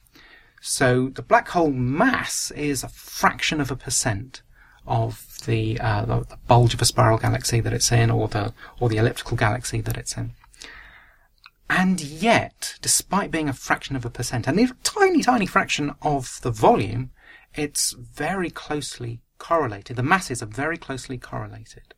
[0.62, 4.40] So the black hole mass is a fraction of a percent
[4.86, 8.54] of the, uh, the, the bulge of a spiral galaxy that it's in, or the
[8.80, 10.32] or the elliptical galaxy that it's in.
[11.68, 16.40] And yet, despite being a fraction of a percent, and a tiny, tiny fraction of
[16.42, 17.10] the volume,
[17.54, 19.96] it's very closely correlated.
[19.96, 21.94] The masses are very closely correlated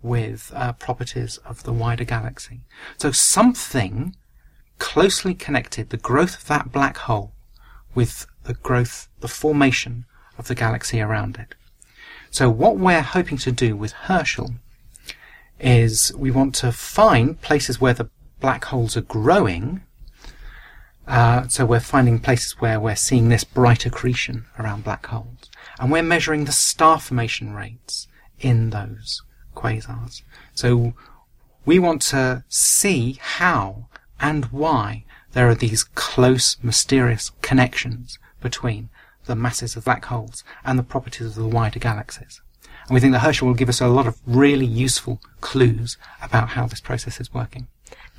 [0.00, 2.60] with uh, properties of the wider galaxy.
[2.98, 4.16] So something
[4.78, 7.34] closely connected the growth of that black hole
[7.94, 10.04] with the growth, the formation
[10.38, 11.54] of the galaxy around it.
[12.30, 14.54] So what we're hoping to do with Herschel
[15.58, 18.08] is we want to find places where the
[18.40, 19.82] black holes are growing.
[21.06, 25.50] Uh, so we're finding places where we're seeing this bright accretion around black holes.
[25.78, 28.08] And we're measuring the star formation rates
[28.40, 29.22] in those
[29.56, 30.22] quasars.
[30.54, 30.92] So
[31.64, 33.86] we want to see how
[34.20, 38.88] and why there are these close, mysterious connections between
[39.26, 42.40] the masses of black holes and the properties of the wider galaxies.
[42.86, 46.50] And we think that Herschel will give us a lot of really useful clues about
[46.50, 47.68] how this process is working.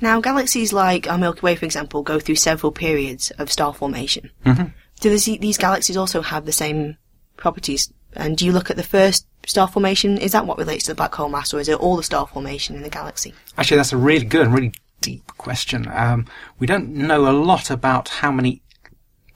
[0.00, 4.30] Now, galaxies like our Milky Way, for example, go through several periods of star formation.
[4.44, 4.68] Mm-hmm.
[5.00, 6.96] Do these, these galaxies also have the same
[7.36, 7.92] properties?
[8.14, 10.18] And do you look at the first star formation?
[10.18, 12.26] Is that what relates to the black hole mass, or is it all the star
[12.26, 13.34] formation in the galaxy?
[13.56, 15.88] Actually, that's a really good and really deep question.
[15.92, 16.26] Um,
[16.58, 18.62] we don't know a lot about how many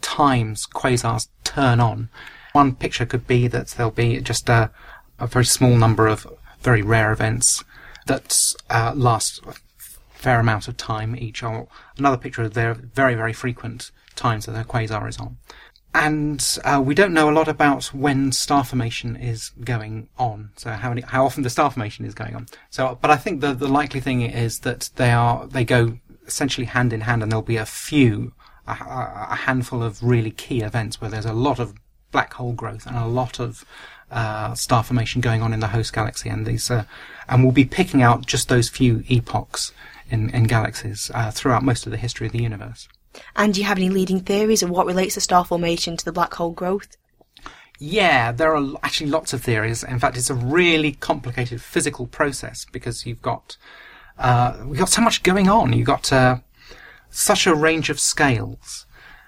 [0.00, 2.10] times quasars turn on.
[2.52, 4.70] One picture could be that there'll be just a,
[5.18, 6.26] a very small number of
[6.60, 7.64] very rare events
[8.06, 9.42] that uh, last
[10.24, 11.42] fair amount of time each.
[11.42, 15.36] Or another picture of their very, very frequent times that a quasar is on.
[15.96, 20.50] And uh, we don't know a lot about when star formation is going on.
[20.56, 22.46] So how many, how often the star formation is going on.
[22.70, 26.66] So, but I think the the likely thing is that they are they go essentially
[26.66, 28.32] hand in hand, and there'll be a few,
[28.66, 31.74] a, a handful of really key events where there's a lot of
[32.10, 33.64] black hole growth and a lot of
[34.10, 36.84] uh, star formation going on in the host galaxy, and these, uh,
[37.28, 39.72] and we'll be picking out just those few epochs
[40.10, 42.88] in, in galaxies uh, throughout most of the history of the universe.
[43.36, 46.12] And do you have any leading theories of what relates the star formation to the
[46.12, 46.96] black hole growth?
[47.78, 49.82] Yeah, there are actually lots of theories.
[49.82, 53.56] In fact, it's a really complicated physical process because you've got
[54.16, 55.72] uh, we've got so much going on.
[55.72, 56.38] You've got uh,
[57.10, 58.86] such a range of scales,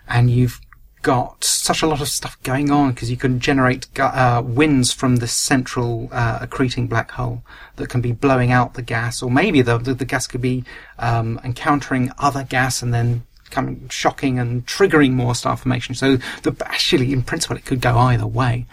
[0.09, 0.61] and you've
[1.07, 5.17] got such a lot of stuff going on because you can generate uh, winds from
[5.17, 7.45] the central uh, accreting black hole
[7.77, 10.65] that can be blowing out the gas, or maybe the the, the gas could be
[10.99, 15.95] um, encountering other gas and then coming shocking and triggering more star formation.
[15.95, 18.67] So the, actually, in principle, it could go either way.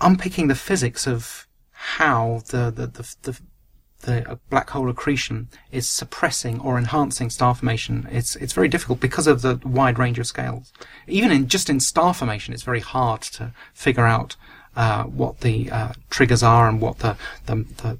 [0.00, 3.40] Unpicking the physics of how the the, the, the
[4.02, 8.06] the black hole accretion is suppressing or enhancing star formation.
[8.10, 10.72] It's it's very difficult because of the wide range of scales.
[11.06, 14.36] Even in just in star formation, it's very hard to figure out
[14.76, 17.98] uh, what the uh, triggers are and what the, the the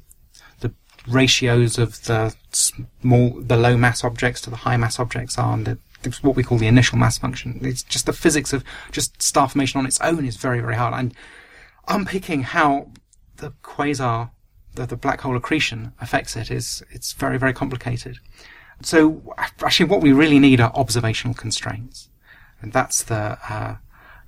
[0.60, 0.72] the
[1.08, 5.66] ratios of the small the low mass objects to the high mass objects are, and
[5.66, 7.60] the, it's what we call the initial mass function.
[7.62, 10.94] It's just the physics of just star formation on its own is very very hard.
[10.94, 11.14] And
[11.86, 12.90] unpicking how
[13.36, 14.30] the quasar
[14.74, 18.18] the, the black hole accretion affects it is it's very very complicated.
[18.82, 22.08] So actually, what we really need are observational constraints,
[22.60, 23.76] and that's the uh,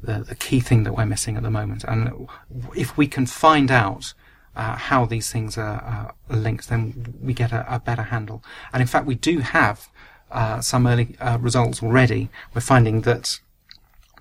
[0.05, 1.85] the, the key thing that we're missing at the moment.
[1.85, 2.29] And
[2.77, 4.15] if we can find out
[4.55, 8.45] uh, how these things are linked, then we get a, a, better handle.
[8.73, 9.89] And in fact, we do have
[10.31, 12.29] uh, some early uh, results already.
[12.55, 13.41] We're finding that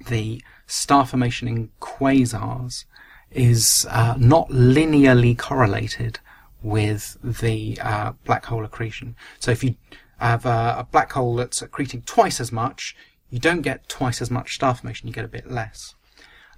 [0.07, 2.85] the star formation in quasars
[3.33, 6.19] is uh, not linearly correlated
[6.61, 9.15] with the uh, black hole accretion.
[9.39, 9.75] So if you
[10.17, 12.95] have a, a, black hole that's accreting twice as much,
[13.29, 15.95] you don't get twice as much star formation, you get a bit less.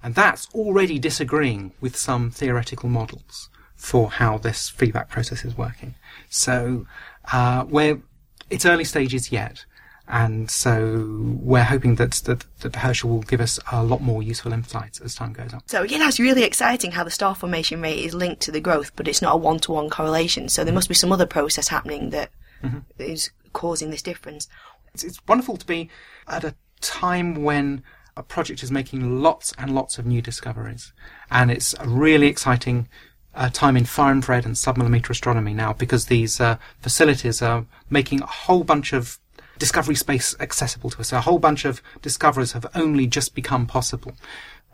[0.02, 5.94] And that's already disagreeing with some theoretical models for how this feedback process is working.
[6.28, 6.86] So,
[7.32, 8.00] uh, we're,
[8.48, 9.64] it's early stages yet.
[10.08, 11.04] And so
[11.40, 15.14] we're hoping that, that, that Herschel will give us a lot more useful insights as
[15.14, 15.62] time goes on.
[15.66, 18.94] So yeah, that's really exciting how the star formation rate is linked to the growth,
[18.94, 20.48] but it's not a one-to-one correlation.
[20.48, 22.30] So there must be some other process happening that
[22.98, 24.48] is causing this difference.
[24.94, 25.90] It's, it's wonderful to be
[26.28, 27.82] at a time when
[28.16, 30.92] a project is making lots and lots of new discoveries.
[31.30, 32.88] And it's a really exciting
[33.34, 38.22] uh, time in far infrared and submillimeter astronomy now because these uh, facilities are making
[38.22, 39.18] a whole bunch of
[39.58, 41.12] discovery space accessible to us.
[41.12, 44.12] A whole bunch of discoveries have only just become possible.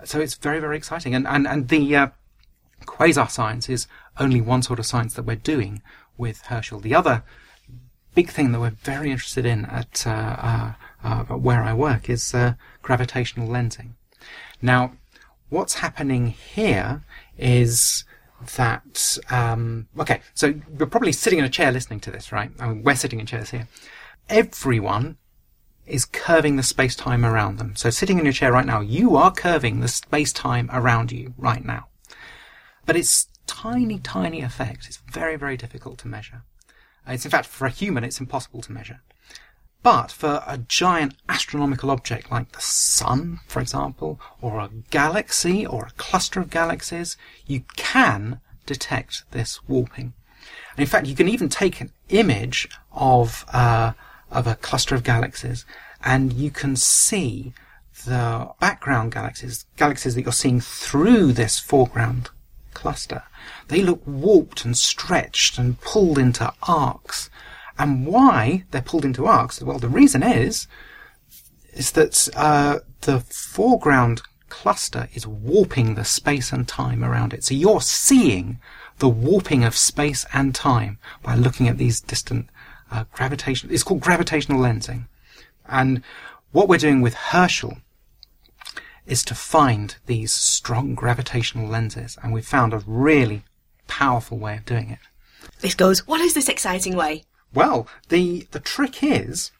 [0.04, 1.14] So it's very, very exciting.
[1.14, 2.06] And, and, and the uh,
[2.84, 3.86] quasar science is
[4.18, 5.82] only one sort of science that we're doing
[6.16, 6.80] with Herschel.
[6.80, 7.22] The other
[8.14, 10.72] big thing that we're very interested in at uh, uh,
[11.04, 13.92] uh, where I work is uh, gravitational lensing.
[14.60, 14.92] Now,
[15.48, 17.02] what's happening here
[17.38, 18.04] is
[18.56, 20.20] that um, okay.
[20.34, 22.50] So you're probably sitting in a chair listening to this, right?
[22.58, 23.68] I mean, we're sitting in chairs here.
[24.28, 25.18] Everyone
[25.86, 27.76] is curving the space time around them.
[27.76, 31.34] So sitting in your chair right now, you are curving the space time around you
[31.36, 31.88] right now.
[32.86, 34.86] But it's tiny, tiny effect.
[34.86, 36.42] It's very, very difficult to measure.
[37.06, 39.00] It's in fact, for a human, it's impossible to measure.
[39.82, 45.86] But for a giant astronomical object like the sun, for example, or a galaxy or
[45.86, 50.12] a cluster of galaxies, you can detect this warping.
[50.76, 53.92] And in fact, you can even take an image of uh,
[54.32, 55.64] of a cluster of galaxies,
[56.02, 57.52] and you can see
[58.06, 62.30] the background galaxies, galaxies that you're seeing through this foreground
[62.74, 63.22] cluster.
[63.68, 67.30] They look warped and stretched and pulled into arcs.
[67.78, 69.62] And why they're pulled into arcs?
[69.62, 70.66] Well, the reason is
[71.72, 77.42] is that uh, the foreground cluster is warping the space and time around it.
[77.44, 78.60] So you're seeing
[78.98, 82.50] the warping of space and time by looking at these distant
[82.92, 83.70] uh, gravitation.
[83.72, 85.08] It's called gravitational lensing,
[85.66, 86.02] and
[86.52, 87.78] what we're doing with Herschel
[89.06, 93.42] is to find these strong gravitational lenses, and we've found a really
[93.88, 94.98] powerful way of doing it.
[95.60, 97.24] This goes, what is this exciting way?
[97.52, 99.50] Well, the the trick is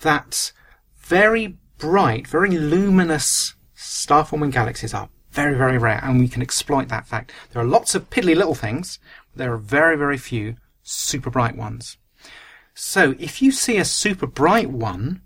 [0.00, 0.52] that
[0.98, 7.06] very bright, very luminous star-forming galaxies are very, very rare, and we can exploit that
[7.06, 7.32] fact.
[7.50, 8.98] There are lots of piddly little things.
[9.32, 11.98] But there are very, very few super bright ones.
[12.74, 15.22] So if you see a super bright one,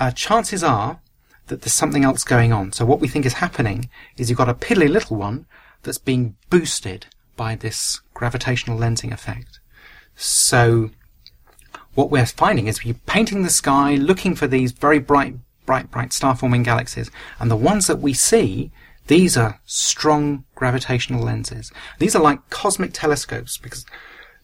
[0.00, 1.00] uh, chances are
[1.46, 2.72] that there's something else going on.
[2.72, 5.46] So what we think is happening is you've got a piddly little one
[5.82, 9.60] that's being boosted by this gravitational lensing effect.
[10.16, 10.90] So
[11.94, 16.12] what we're finding is we're painting the sky, looking for these very bright, bright, bright
[16.12, 18.72] star-forming galaxies, and the ones that we see,
[19.06, 21.70] these are strong gravitational lenses.
[21.98, 23.84] These are like cosmic telescopes because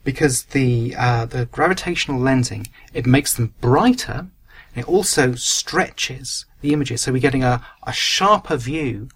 [0.05, 4.29] because the uh, the gravitational lensing it makes them brighter.
[4.75, 9.09] And it also stretches the images, so we're getting a, a sharper view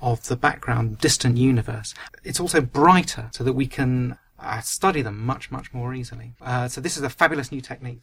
[0.00, 1.94] of the background distant universe.
[2.24, 6.32] It's also brighter, so that we can uh, study them much much more easily.
[6.40, 8.02] Uh, so this is a fabulous new technique.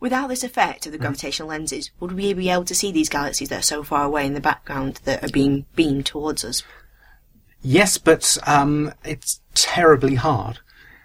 [0.00, 3.48] Without this effect of the gravitational lenses, would we be able to see these galaxies
[3.48, 6.62] that are so far away in the background that are being beamed towards us?
[7.62, 10.58] Yes, but um, it's terribly hard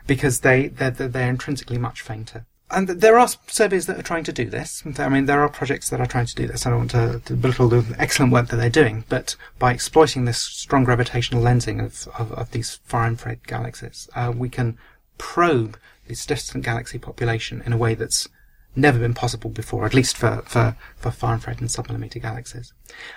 [0.10, 2.46] because they they're, they're intrinsically much fainter.
[2.72, 4.84] And there are surveys that are trying to do this.
[4.98, 6.66] I mean, there are projects that are trying to do this.
[6.66, 10.26] I don't want to, to belittle the excellent work that they're doing, but by exploiting
[10.26, 14.78] this strong gravitational lensing of, of, of these far infrared galaxies, uh, we can
[15.18, 18.28] probe this distant galaxy population in a way that's
[18.76, 22.72] never been possible before, at least for, for, for far infrared and submillimeter galaxies.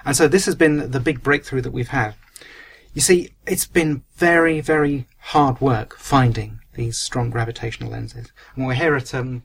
[0.04, 2.14] And so this has been the big breakthrough that we've had.
[2.94, 8.32] You see, it's been very, very hard work finding these strong gravitational lenses.
[8.54, 9.42] And we're here at um,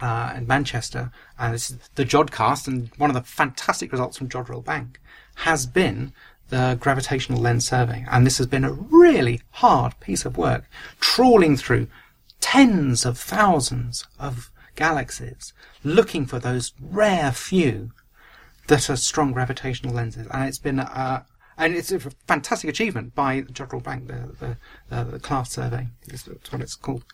[0.00, 4.28] uh, in Manchester, and this is the Jodcast, and one of the fantastic results from
[4.28, 4.98] Jodrell Bank
[5.36, 6.12] has been
[6.48, 8.04] the gravitational lens survey.
[8.10, 10.68] And this has been a really hard piece of work,
[11.00, 11.86] trawling through
[12.40, 15.52] tens of thousands of galaxies,
[15.84, 17.92] looking for those rare few
[18.66, 20.26] that are strong gravitational lenses.
[20.30, 21.24] And it's been uh,
[21.60, 24.56] and it's a fantastic achievement by the Jodrell Bank, the, the,
[24.90, 25.88] uh, the class survey.
[26.08, 27.04] That's what it's called.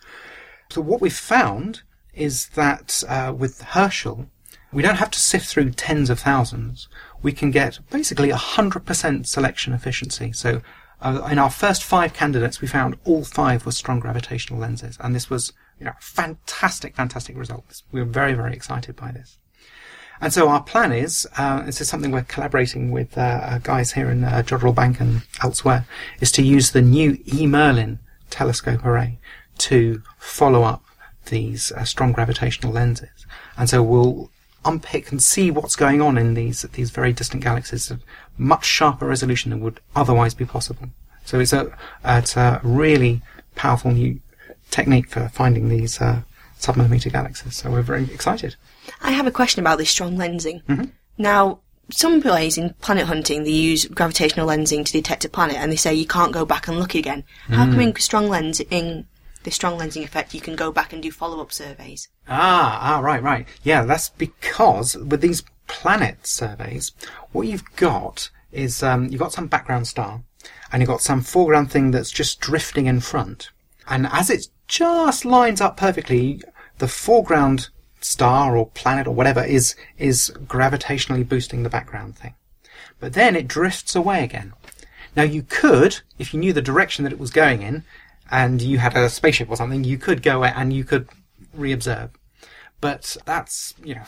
[0.69, 1.81] So what we've found
[2.13, 4.27] is that uh, with Herschel,
[4.71, 6.87] we don't have to sift through tens of thousands.
[7.21, 10.31] We can get basically 100% selection efficiency.
[10.31, 10.61] So
[11.01, 14.97] uh, in our first five candidates, we found all five were strong gravitational lenses.
[15.01, 17.83] And this was you know, fantastic, fantastic results.
[17.91, 19.39] We were very, very excited by this.
[20.19, 23.93] And so our plan is, uh, this is something we're collaborating with uh, uh, guys
[23.93, 25.85] here in uh, Jodrell Bank and elsewhere,
[26.19, 27.45] is to use the new E.
[27.45, 27.99] Merlin
[28.29, 29.19] telescope array
[29.59, 30.83] to follow up
[31.25, 33.25] these uh, strong gravitational lenses.
[33.57, 34.31] And so we'll
[34.65, 37.99] unpick and see what's going on in these these very distant galaxies at
[38.37, 40.89] much sharper resolution than would otherwise be possible.
[41.25, 43.21] So it's a it's a really
[43.55, 44.19] powerful new
[44.71, 46.21] technique for finding these uh,
[46.59, 47.55] submillimeter galaxies.
[47.55, 48.55] So we're very excited.
[49.01, 50.63] I have a question about this strong lensing.
[50.65, 50.85] Mm-hmm.
[51.17, 55.71] Now, some ways in planet hunting, they use gravitational lensing to detect a planet, and
[55.71, 57.23] they say you can't go back and look again.
[57.47, 57.71] How Mm.
[57.71, 59.05] come in strong lens in
[59.43, 62.09] the strong lensing effect, you can go back and do follow-up surveys?
[62.27, 63.47] Ah, ah, right, right.
[63.63, 66.91] Yeah, that's because with these planet surveys,
[67.31, 70.23] what you've got is um, you've got some background star,
[70.71, 73.49] and you've got some foreground thing that's just drifting in front.
[73.87, 76.41] And as it just lines up perfectly,
[76.79, 77.69] the foreground
[78.01, 82.35] star or planet or whatever is is gravitationally boosting the background thing.
[82.99, 84.53] But then it drifts away again.
[85.15, 87.83] Now you could, if you knew the direction that it was going in,
[88.29, 91.07] and you had a spaceship or something, you could go and you could
[91.57, 92.11] reobserve.
[92.81, 94.03] But that's you know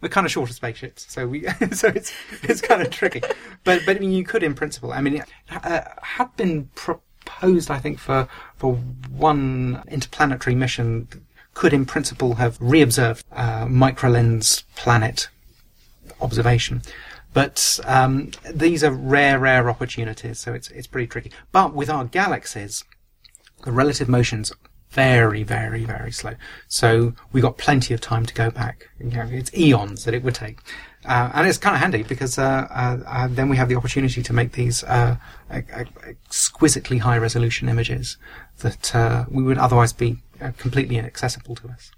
[0.00, 2.12] we're kind of short of spaceships, so we so it's
[2.42, 3.20] it's kind of tricky.
[3.64, 4.92] But but I mean you could in principle.
[4.92, 11.08] I mean it uh, had been proposed, I think, for for one interplanetary mission
[11.60, 15.28] could in principle have reobserved uh, microlens planet
[16.22, 16.80] observation.
[17.34, 21.30] But um, these are rare, rare opportunities, so it's it's pretty tricky.
[21.52, 22.82] But with our galaxies,
[23.66, 24.50] the relative motion's
[24.90, 26.34] very, very, very slow.
[26.66, 28.88] So we've got plenty of time to go back.
[28.98, 30.60] You know, it's eons that it would take.
[31.04, 34.22] Uh, and it's kind of handy because uh, uh, uh, then we have the opportunity
[34.22, 35.16] to make these uh,
[35.50, 38.16] exquisitely high resolution images
[38.60, 41.90] that we would otherwise be uh, completely inaccessible to us.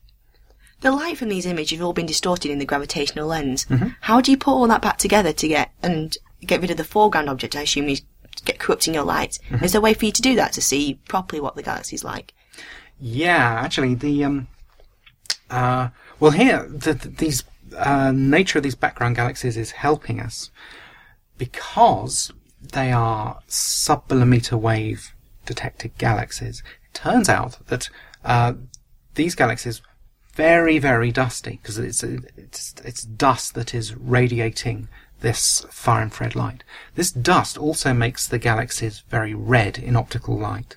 [0.81, 3.67] The light from these images have all been distorted in the gravitational lens.
[3.67, 3.91] Mm-hmm.
[4.01, 6.85] How do you put all that back together to get and get rid of the
[6.85, 7.55] foreground object?
[7.55, 7.99] I assume you
[8.45, 9.39] get corrupting your light.
[9.49, 9.65] Mm-hmm.
[9.65, 12.03] Is there a way for you to do that to see properly what the galaxy's
[12.03, 12.35] like?
[13.01, 14.49] Yeah, actually, the um,
[15.51, 17.45] uh, well, here the, the, these
[17.77, 20.51] uh, nature of these background galaxies is helping us
[21.39, 25.15] because they are sub-millimeter wave
[25.47, 26.63] detected galaxies.
[26.89, 27.89] It turns out that
[28.25, 28.55] uh,
[29.15, 29.83] these galaxies
[30.35, 34.89] very very dusty because it's it's it's dust that is radiating
[35.21, 36.65] this far infrared light.
[36.95, 40.77] This dust also makes the galaxies very red in optical light.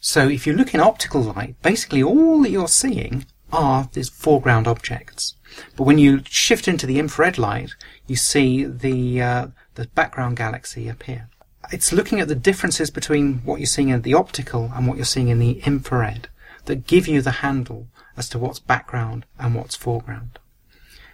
[0.00, 4.66] So if you look in optical light, basically all that you're seeing are these foreground
[4.66, 5.34] objects.
[5.76, 7.74] But when you shift into the infrared light,
[8.06, 11.28] you see the uh, the background galaxy appear.
[11.72, 15.06] It's looking at the differences between what you're seeing in the optical and what you're
[15.06, 16.28] seeing in the infrared
[16.66, 20.38] that give you the handle as to what's background and what's foreground.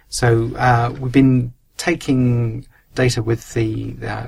[0.09, 4.27] So uh, we've been taking data with the uh,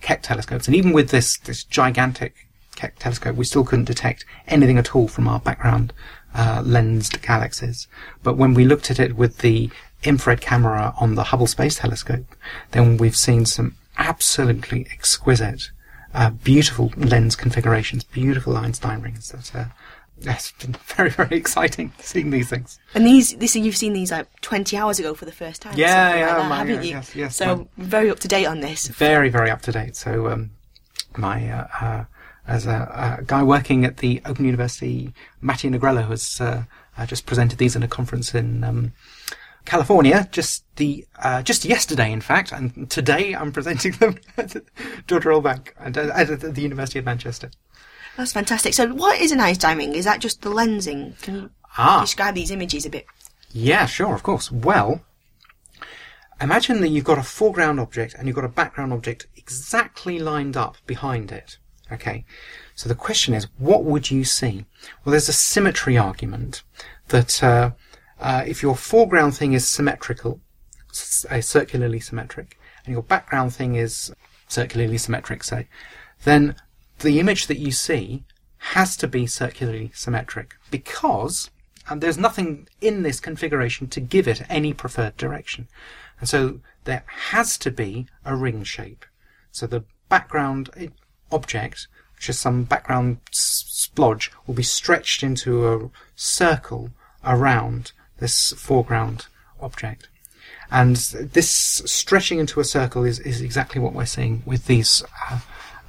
[0.00, 4.78] Keck telescopes, and even with this this gigantic Keck telescope, we still couldn't detect anything
[4.78, 5.92] at all from our background
[6.34, 7.86] uh, lensed galaxies.
[8.22, 9.70] But when we looked at it with the
[10.02, 12.34] infrared camera on the Hubble Space Telescope,
[12.72, 15.70] then we've seen some absolutely exquisite,
[16.14, 19.30] uh, beautiful lens configurations, beautiful Einstein rings.
[19.30, 19.64] That uh,
[20.26, 22.78] it's been very very exciting seeing these things.
[22.94, 25.74] And these, this you've seen these like 20 hours ago for the first time.
[25.76, 26.90] Yeah, yeah, like that, my- haven't yeah, you?
[26.90, 28.88] yes, yes, So my- very up to date on this.
[28.88, 29.96] very, very up to date.
[29.96, 30.50] So, um,
[31.16, 32.04] my uh, uh,
[32.46, 36.64] as a, a guy working at the Open University, Mattia Negrello has uh,
[36.98, 38.92] uh, just presented these in a conference in um,
[39.64, 44.56] California just the uh, just yesterday, in fact, and today I'm presenting them at
[45.06, 47.50] Jodrell Bank and at, at the University of Manchester.
[48.16, 48.74] That's fantastic.
[48.74, 49.94] So what is an Einstein ring?
[49.94, 51.20] Is that just the lensing?
[51.22, 52.00] Can you Ah.
[52.02, 53.06] describe these images a bit?
[53.52, 54.50] Yeah, sure, of course.
[54.52, 55.02] Well,
[56.40, 60.56] imagine that you've got a foreground object and you've got a background object exactly lined
[60.56, 61.58] up behind it.
[61.90, 62.24] Okay.
[62.74, 64.64] So the question is, what would you see?
[65.04, 66.62] Well, there's a symmetry argument
[67.08, 67.70] that uh,
[68.20, 70.40] uh, if your foreground thing is symmetrical,
[71.30, 74.12] uh, circularly symmetric, and your background thing is
[74.48, 75.68] circularly symmetric, say,
[76.24, 76.56] then
[77.02, 78.24] the image that you see
[78.58, 81.50] has to be circularly symmetric because
[81.94, 85.68] there's nothing in this configuration to give it any preferred direction.
[86.20, 89.04] And so there has to be a ring shape.
[89.50, 90.70] So the background
[91.30, 96.90] object, which is some background splodge, will be stretched into a circle
[97.24, 99.26] around this foreground
[99.60, 100.08] object.
[100.70, 105.40] And this stretching into a circle is, is exactly what we're seeing with these uh,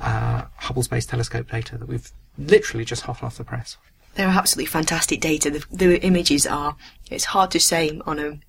[0.03, 3.77] uh, Hubble Space Telescope data that we've literally just hot off the press.
[4.15, 5.49] They're absolutely fantastic data.
[5.49, 6.75] The, the images are,
[7.09, 8.39] it's hard to say on a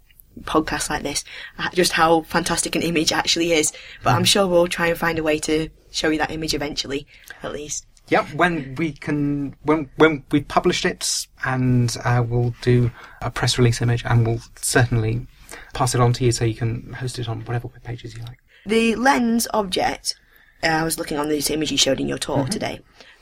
[0.43, 1.25] podcast like this,
[1.59, 3.73] uh, just how fantastic an image actually is.
[4.03, 7.07] But I'm sure we'll try and find a way to show you that image eventually,
[7.43, 7.87] at least.
[8.09, 12.91] Yep, when we can, when when we've published it, and uh, we'll do
[13.23, 15.27] a press release image, and we'll certainly
[15.73, 18.23] pass it on to you so you can host it on whatever web pages you
[18.25, 18.39] like.
[18.67, 20.17] The lens object,
[20.65, 22.81] uh, I was looking on this image you showed in your talk today,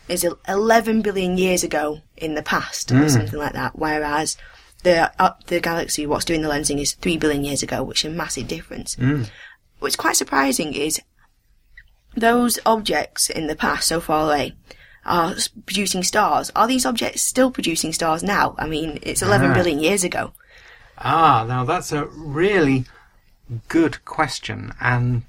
[0.08, 4.36] is 11 billion years ago in the past, or something like that, whereas
[4.84, 8.12] the uh, the galaxy, what's doing the lensing, is 3 billion years ago, which is
[8.12, 8.96] a massive difference.
[9.80, 11.00] What's quite surprising is
[12.16, 14.54] those objects in the past, so far away,
[15.04, 15.34] are
[15.66, 16.50] producing stars.
[16.54, 18.54] Are these objects still producing stars now?
[18.58, 19.54] I mean, it's eleven Ah.
[19.54, 20.32] billion years ago.
[20.98, 22.84] Ah, now that's a really
[23.68, 25.22] good question, and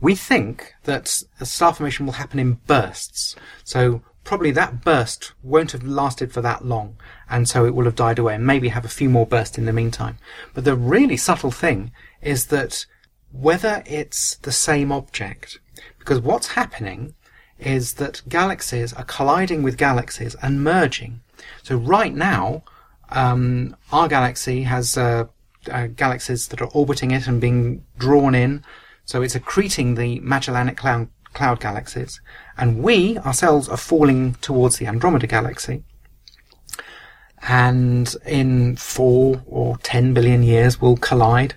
[0.00, 1.08] we think that
[1.42, 3.36] star formation will happen in bursts.
[3.64, 6.96] So probably that burst won't have lasted for that long,
[7.30, 9.66] and so it will have died away, and maybe have a few more bursts in
[9.66, 10.18] the meantime.
[10.52, 12.86] But the really subtle thing is that
[13.32, 15.58] whether it's the same object,
[15.98, 17.14] because what's happening
[17.58, 21.20] is that galaxies are colliding with galaxies and merging.
[21.62, 22.64] So right now,
[23.10, 25.26] um, our galaxy has uh,
[25.70, 28.64] uh, galaxies that are orbiting it and being drawn in.
[29.06, 32.20] So it's accreting the Magellanic Cloud, cloud galaxies.
[32.58, 35.84] And we ourselves are falling towards the Andromeda galaxy.
[37.48, 41.54] And in four or ten billion years, we'll collide,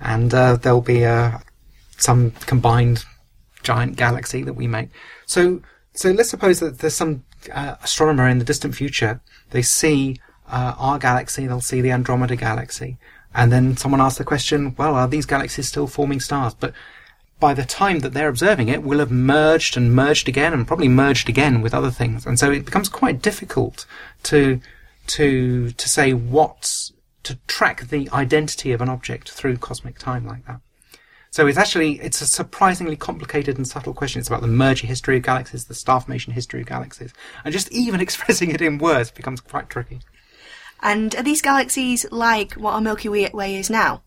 [0.00, 1.42] and uh, there'll be a
[1.96, 3.04] some combined
[3.62, 4.90] giant galaxy that we make.
[5.26, 5.60] So,
[5.94, 9.20] so let's suppose that there's some uh, astronomer in the distant future.
[9.50, 12.98] They see uh, our galaxy, they'll see the Andromeda galaxy,
[13.34, 16.54] and then someone asks the question, well, are these galaxies still forming stars?
[16.54, 16.74] But
[17.40, 20.88] by the time that they're observing it, will have merged and merged again, and probably
[20.88, 23.84] merged again with other things, and so it becomes quite difficult
[24.24, 24.60] to
[25.08, 26.92] to to say what's
[27.24, 30.60] to track the identity of an object through cosmic time like that.
[31.30, 34.20] So it's actually it's a surprisingly complicated and subtle question.
[34.20, 37.12] It's about the merger history of galaxies, the star formation history of galaxies,
[37.44, 40.00] and just even expressing it in words becomes quite tricky.
[40.82, 44.02] And are these galaxies like what our Milky Way is now?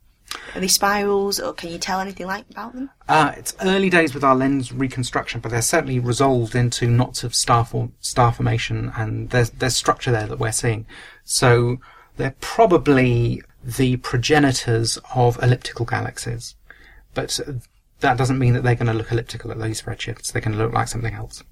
[0.54, 2.90] Are they spirals, or can you tell anything like about them?
[3.08, 7.34] Uh, it's early days with our lens reconstruction, but they're certainly resolved into knots of
[7.34, 10.86] star form, star formation, and there's there's structure there that we're seeing.
[11.24, 11.78] So
[12.18, 16.56] they're probably the progenitors of elliptical galaxies,
[17.14, 17.40] but
[18.02, 20.32] that doesn't mean that they're going to look elliptical at those redshifts.
[20.32, 21.44] They're going to look like something else.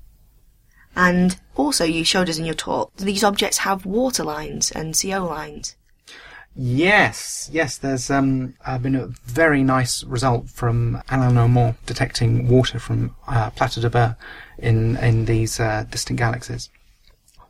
[0.96, 5.26] And also, you showed us in your talk, these objects have water lines and CO
[5.26, 5.76] lines.
[6.56, 7.78] Yes, yes.
[7.78, 13.50] There's um, uh, been a very nice result from Alain Omont detecting water from uh,
[13.50, 14.16] de Beur
[14.60, 16.70] in in these uh, distant galaxies.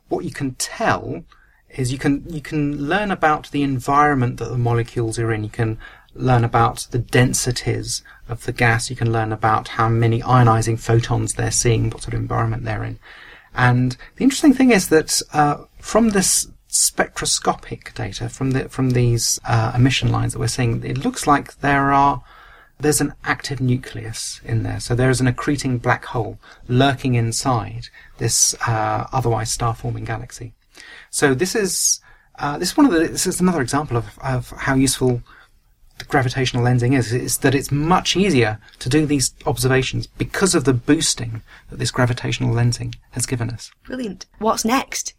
[0.08, 1.22] What you can tell
[1.68, 5.44] is you can you can learn about the environment that the molecules are in.
[5.44, 5.78] You can
[6.14, 8.88] learn about the densities of the gas.
[8.88, 12.84] You can learn about how many ionizing photons they're seeing, what sort of environment they're
[12.84, 12.98] in.
[13.54, 19.38] And the interesting thing is that uh, from this spectroscopic data from the from these
[19.44, 22.22] uh, emission lines that we're seeing, it looks like there are
[22.80, 24.80] there's an active nucleus in there.
[24.80, 27.88] So there is an accreting black hole lurking inside
[28.18, 30.52] this uh, otherwise star-forming galaxy.
[31.10, 32.00] So this is
[32.40, 35.22] uh, this is one of the this is another example of, of how useful
[35.98, 37.12] the gravitational lensing is.
[37.12, 41.90] Is that it's much easier to do these observations because of the boosting that this
[41.90, 43.70] gravitational lensing has given us.
[43.84, 44.26] Brilliant.
[44.38, 45.14] What's next?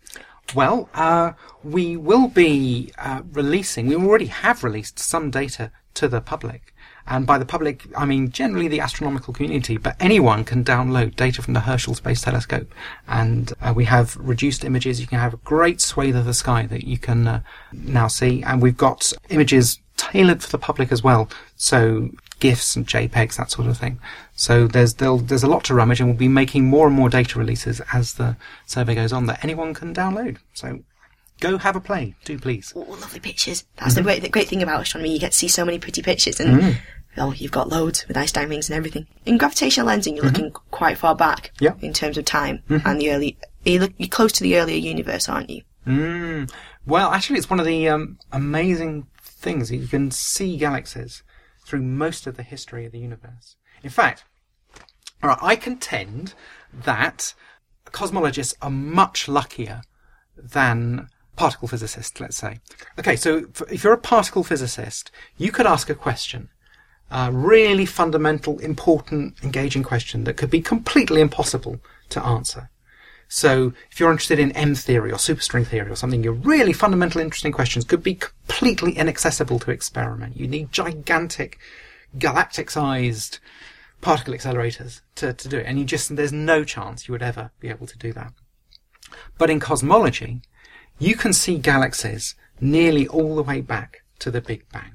[0.53, 1.32] Well, uh,
[1.63, 6.73] we will be uh, releasing, we already have released some data to the public.
[7.07, 11.41] And by the public, I mean generally the astronomical community, but anyone can download data
[11.41, 12.73] from the Herschel Space Telescope.
[13.07, 14.99] And uh, we have reduced images.
[14.99, 18.41] You can have a great swathe of the sky that you can uh, now see.
[18.43, 19.80] And we've got images
[20.12, 21.30] tailored for the public as well.
[21.56, 23.99] So GIFs and JPEGs, that sort of thing.
[24.36, 27.39] So there's there's a lot to rummage, and we'll be making more and more data
[27.39, 28.36] releases as the
[28.66, 30.38] survey goes on that anyone can download.
[30.53, 30.80] So
[31.39, 32.74] go have a play, do please.
[32.76, 33.66] Oh, lovely pictures.
[33.78, 35.14] That's the great the great thing about astronomy.
[35.14, 36.78] You get to see so many pretty pictures, and
[37.18, 39.08] oh, you've got loads with Einstein rings and everything.
[39.26, 41.74] In gravitational lensing, you're looking quite far back Yeah.
[41.82, 43.38] in terms of time and the early.
[43.64, 45.64] You look, you're close to the earlier universe, aren't you?
[45.88, 46.51] Mm.
[46.86, 49.08] Well, actually, it's one of the um, amazing
[49.45, 49.71] things.
[49.71, 51.23] You can see galaxies
[51.65, 53.55] through most of the history of the universe.
[53.83, 54.25] In fact,
[55.23, 56.33] all right, I contend
[56.73, 57.33] that
[57.85, 59.81] cosmologists are much luckier
[60.35, 62.59] than particle physicists, let's say.
[62.99, 66.49] Okay, so if you're a particle physicist, you could ask a question,
[67.11, 71.79] a really fundamental, important, engaging question that could be completely impossible
[72.09, 72.69] to answer.
[73.28, 77.21] So if you're interested in M theory or superstring theory or something, your really fundamental
[77.21, 80.38] interesting questions could be completely inaccessible to experiment.
[80.38, 81.57] You need gigantic,
[82.17, 83.39] galactic-sized
[84.01, 85.65] particle accelerators to, to do it.
[85.65, 88.34] And you just, there's no chance you would ever be able to do that.
[89.38, 90.41] But in cosmology,
[90.99, 94.93] you can see galaxies nearly all the way back to the Big Bang.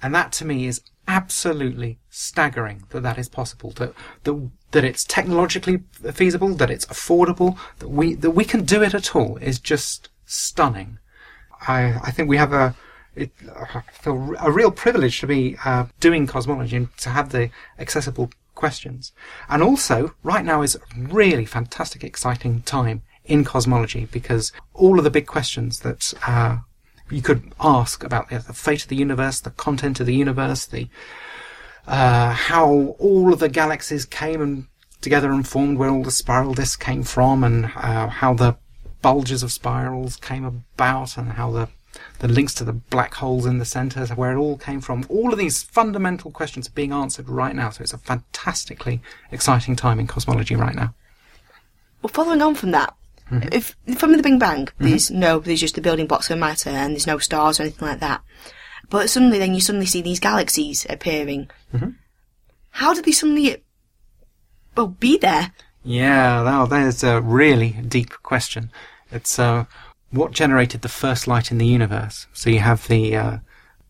[0.00, 3.92] And that to me is absolutely staggering that that is possible, that,
[4.24, 5.82] that, that it's technologically
[6.12, 10.08] feasible, that it's affordable, that we, that we can do it at all is just
[10.24, 10.98] stunning.
[11.66, 12.74] I, I think we have a,
[13.14, 17.50] it, I feel a real privilege to be uh, doing cosmology and to have the
[17.78, 19.12] accessible questions.
[19.48, 25.04] And also, right now is a really fantastic, exciting time in cosmology because all of
[25.04, 26.58] the big questions that uh,
[27.10, 30.88] you could ask about the, fate of the universe, the content of the universe, the
[31.86, 34.66] uh, how all of the galaxies came and
[35.00, 38.56] together and formed, where all the spiral disks came from, and uh, how the
[39.02, 41.68] bulges of spirals came about, and how the
[42.18, 45.06] the links to the black holes in the centre, where it all came from.
[45.08, 49.00] All of these fundamental questions are being answered right now, so it's a fantastically
[49.30, 50.94] exciting time in cosmology right now.
[52.02, 52.94] Well, following on from that,
[53.30, 53.48] mm-hmm.
[53.52, 54.88] if from the Big Bang, mm-hmm.
[54.88, 57.88] there's no, there's just the building blocks of matter, and there's no stars or anything
[57.88, 58.22] like that.
[58.88, 61.50] But suddenly, then you suddenly see these galaxies appearing.
[61.74, 61.90] Mm-hmm.
[62.70, 63.64] How did they suddenly,
[64.76, 65.52] well, be there?
[65.82, 68.70] Yeah, now there's a really deep question.
[69.10, 69.64] It's uh,
[70.10, 72.26] what generated the first light in the universe.
[72.32, 73.38] So you have the uh,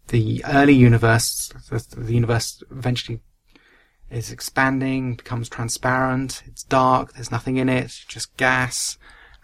[0.09, 1.53] the early universe.
[1.68, 3.20] The, universe eventually
[4.11, 6.43] is expanding, becomes transparent.
[6.47, 7.14] It's dark.
[7.14, 8.05] There's nothing in it.
[8.07, 8.99] Just gas,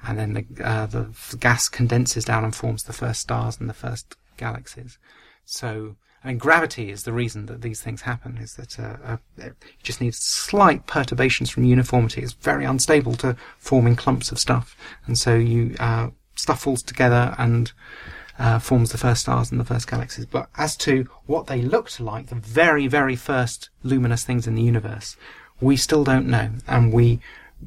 [0.07, 3.75] and then the uh, the gas condenses down and forms the first stars and the
[3.75, 4.99] first galaxies.
[5.45, 5.97] So.
[6.25, 8.39] I mean, gravity is the reason that these things happen.
[8.39, 12.23] Is that uh, uh, you just need slight perturbations from uniformity.
[12.23, 17.35] It's very unstable to forming clumps of stuff, and so you uh, stuff falls together
[17.39, 17.73] and
[18.39, 20.27] uh, forms the first stars and the first galaxies.
[20.27, 24.63] But as to what they looked like, the very, very first luminous things in the
[24.63, 25.17] universe,
[25.61, 26.51] we still don't know.
[26.67, 27.21] And we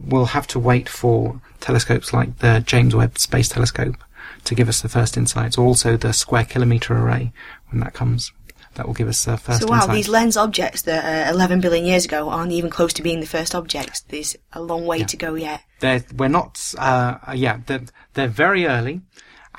[0.03, 3.95] will have to wait for telescopes like the James Webb Space Telescope
[4.43, 5.57] to give us the first insights.
[5.57, 7.31] Also, the Square Kilometre Array
[7.69, 8.31] when that comes.
[8.75, 9.61] That will give us the first.
[9.61, 13.01] So wow, these lens objects that uh, 11 billion years ago aren't even close to
[13.01, 14.01] being the first objects.
[14.01, 15.05] There's a long way yeah.
[15.05, 15.61] to go yet.
[15.79, 16.73] They're, we're not.
[16.77, 17.85] Uh, yeah, they're,
[18.15, 18.99] they're very early,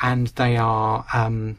[0.03, 1.57] and they are um,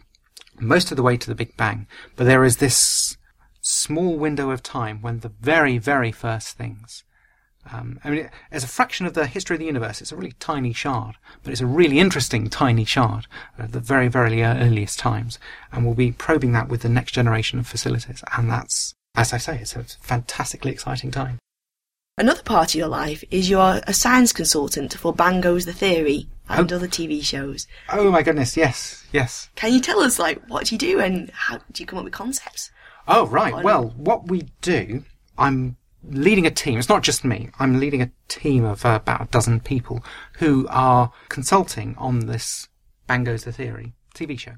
[0.60, 1.88] most of the way to the Big Bang.
[2.16, 3.18] But there is this
[3.62, 7.04] small window of time when the very, very first things
[7.72, 10.34] um, I mean, as a fraction of the history of the universe, it's a really
[10.40, 15.40] tiny shard, but it's a really interesting tiny shard at the very, very earliest times.
[15.72, 18.24] And we'll be probing that with the next generation of facilities.
[18.36, 21.40] And that's, as I say, it's a fantastically exciting time.
[22.20, 26.28] Another part of your life is you're a science consultant for Bang Goes the Theory
[26.50, 26.76] and oh.
[26.76, 27.68] other TV shows.
[27.92, 29.50] Oh my goodness, yes, yes.
[29.56, 32.06] Can you tell us, like, what do you do and how do you come up
[32.06, 32.72] with concepts?
[33.08, 33.64] Oh, right.
[33.64, 35.04] Well, what we do,
[35.38, 35.78] I'm
[36.10, 36.80] leading a team.
[36.80, 37.50] It's not just me.
[37.60, 40.04] I'm leading a team of uh, about a dozen people
[40.40, 42.70] who are consulting on this
[43.08, 44.54] Bang Goes the Theory TV show.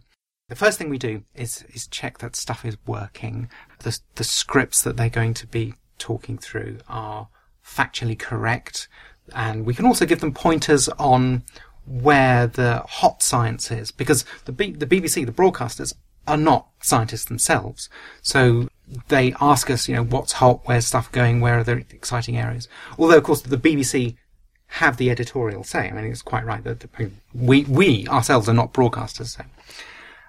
[0.49, 3.49] The first thing we do is is check that stuff is working.
[3.79, 7.29] The the scripts that they're going to be talking through are
[7.63, 8.87] factually correct,
[9.35, 11.43] and we can also give them pointers on
[11.85, 15.93] where the hot science is because the B, the BBC, the broadcasters,
[16.27, 17.89] are not scientists themselves.
[18.21, 18.69] So
[19.07, 22.67] they ask us, you know, what's hot, where's stuff going, where are the exciting areas.
[22.97, 24.15] Although, of course, the BBC
[24.67, 25.89] have the editorial say.
[25.89, 26.85] I mean, it's quite right that
[27.33, 29.37] we we ourselves are not broadcasters.
[29.37, 29.43] So.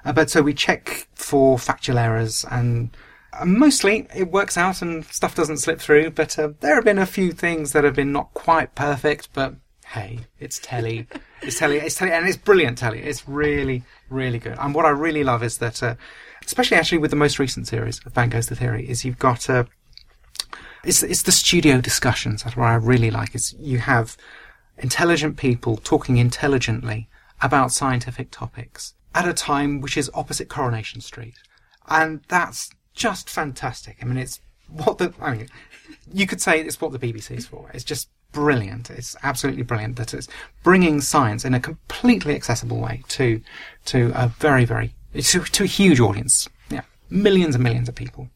[0.04, 2.96] Uh, but so we check for factual errors, and
[3.38, 6.10] uh, mostly it works out, and stuff doesn't slip through.
[6.10, 9.28] But uh, there have been a few things that have been not quite perfect.
[9.34, 9.56] But
[9.86, 11.06] hey, it's telly,
[11.42, 13.00] it's telly, it's telly, and it's brilliant telly.
[13.00, 14.56] It's really, really good.
[14.58, 15.96] And what I really love is that uh,
[16.44, 19.48] especially actually with the most recent series of Bang Goes the Theory, is you've got
[19.48, 19.66] a.
[20.84, 22.42] It's it's the studio discussions.
[22.42, 23.34] That's what I really like.
[23.34, 24.16] Is you have
[24.78, 27.08] intelligent people talking intelligently
[27.42, 31.34] about scientific topics at a time which is opposite Coronation Street,
[31.88, 33.98] and that's just fantastic.
[34.00, 35.48] I mean, it's what the I mean,
[36.12, 37.70] you could say it's what the BBC is for.
[37.74, 38.90] It's just brilliant.
[38.90, 40.28] It's absolutely brilliant that it's
[40.62, 43.40] bringing science in a completely accessible way to
[43.86, 46.48] to a very very it's to, to a huge audience.
[46.70, 48.28] Yeah, millions and millions of people.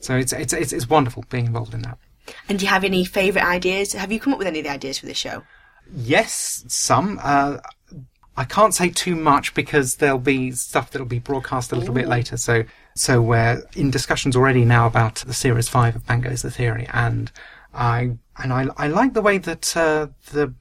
[0.00, 1.98] So it's, it's it's it's wonderful being involved in that.
[2.48, 3.92] And do you have any favourite ideas?
[3.92, 5.42] Have you come up with any of the ideas for this show?
[5.94, 7.18] Yes, some.
[7.22, 7.58] Uh,
[8.36, 12.00] I can't say too much because there'll be stuff that'll be broadcast a little Ooh.
[12.00, 12.36] bit later.
[12.36, 16.50] So, so we're in discussions already now about the series five of Bang Goes the
[16.50, 17.30] Theory, and
[17.72, 20.54] I and I, I like the way that uh, the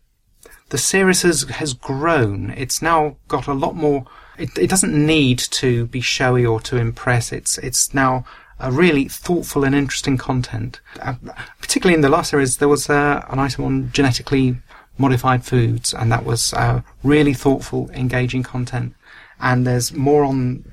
[0.70, 2.52] the series has has grown.
[2.52, 4.06] It's now got a lot more.
[4.38, 7.32] It, it doesn't need to be showy or to impress.
[7.32, 8.26] It's it's now
[8.60, 10.80] a really thoughtful and interesting content.
[11.02, 11.16] Uh,
[11.60, 14.58] particularly in the last series, there was uh, an item on genetically
[14.98, 18.94] modified foods, and that was uh, really thoughtful, engaging content.
[19.40, 20.64] And there's more on.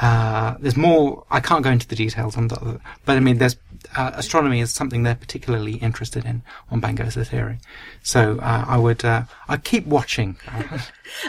[0.00, 1.24] Uh, there's more.
[1.30, 3.56] I can't go into the details on that, but I mean, there's
[3.96, 7.58] uh, astronomy is something they're particularly interested in on Bang Goes Theory.
[8.02, 10.36] So uh, I would uh, I keep watching.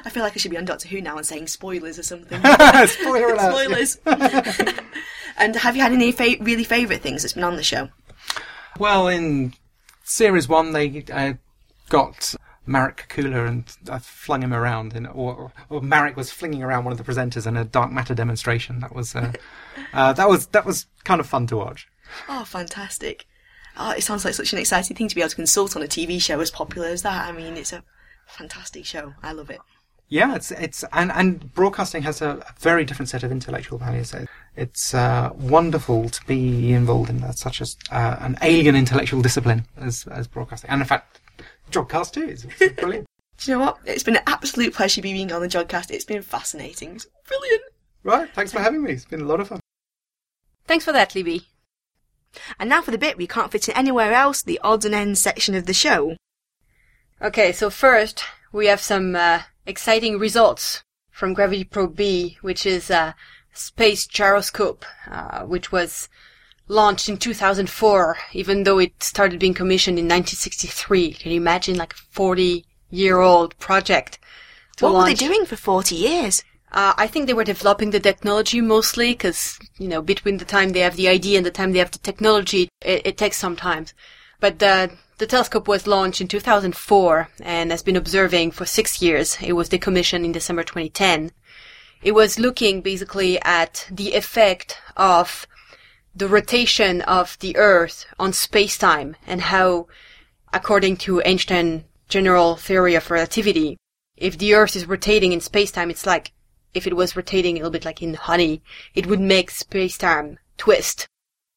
[0.03, 2.39] I feel like I should be on Doctor Who now and saying spoilers or something.
[2.87, 3.87] Spoiler alert!
[3.87, 3.99] spoilers.
[5.37, 7.89] and have you had any fa- really favourite things that's been on the show?
[8.79, 9.53] Well, in
[10.03, 11.33] series one, they uh,
[11.89, 12.35] got
[12.67, 16.91] Marek Kukula and uh, flung him around, in, or, or Marek was flinging around one
[16.91, 18.79] of the presenters in a dark matter demonstration.
[18.81, 19.31] That was uh,
[19.93, 21.87] uh, that was that was kind of fun to watch.
[22.29, 23.25] Oh, fantastic.
[23.77, 25.87] Oh, it sounds like such an exciting thing to be able to consult on a
[25.87, 27.27] TV show as popular as that.
[27.27, 27.83] I mean, it's a
[28.25, 29.13] fantastic show.
[29.21, 29.59] I love it.
[30.09, 34.15] Yeah, it's it's and and broadcasting has a, a very different set of intellectual values.
[34.55, 39.65] It's uh, wonderful to be involved in that, such as uh, an alien intellectual discipline
[39.75, 41.19] as as broadcasting, and in fact,
[41.71, 43.05] Jodcast too is it's brilliant.
[43.37, 43.79] Do you know what?
[43.85, 45.91] It's been an absolute pleasure being on the Jodcast.
[45.91, 46.95] It's been fascinating.
[46.95, 47.63] It's brilliant.
[48.03, 48.93] right, thanks for having me.
[48.93, 49.59] It's been a lot of fun.
[50.65, 51.47] Thanks for that, Libby.
[52.59, 55.21] And now for the bit we can't fit in anywhere else, the odds and ends
[55.21, 56.15] section of the show.
[57.21, 62.89] Okay, so first we have some uh, exciting results from Gravity Probe B, which is
[62.89, 63.15] a
[63.53, 66.09] space gyroscope, uh, which was
[66.67, 71.13] launched in 2004, even though it started being commissioned in 1963.
[71.13, 74.19] Can you imagine, like a 40-year-old project?
[74.77, 76.43] To What were they doing for 40 years?
[76.72, 80.70] Uh, I think they were developing the technology mostly because, you know, between the time
[80.70, 83.55] they have the idea and the time they have the technology, it, it takes some
[83.55, 83.86] time.
[84.39, 89.38] But the, the telescope was launched in 2004 and has been observing for six years.
[89.41, 91.32] It was decommissioned in December 2010.
[92.03, 95.47] It was looking basically at the effect of
[96.13, 99.88] the rotation of the Earth on space-time and how,
[100.51, 103.78] according to Einstein's general theory of relativity,
[104.15, 106.32] if the Earth is rotating in space-time, it's like
[106.78, 108.61] if it was rotating a little bit like in honey,
[108.95, 111.07] it would make space-time twist.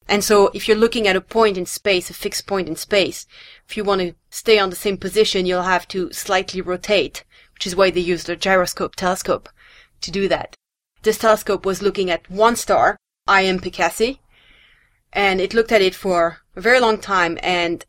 [0.07, 3.27] And so if you're looking at a point in space, a fixed point in space,
[3.67, 7.65] if you want to stay on the same position, you'll have to slightly rotate, which
[7.65, 9.47] is why they use the gyroscope telescope
[10.01, 10.55] to do that.
[11.03, 12.97] This telescope was looking at one star,
[13.27, 14.19] IM Pegasi,
[15.13, 17.85] and it looked at it for a very long time and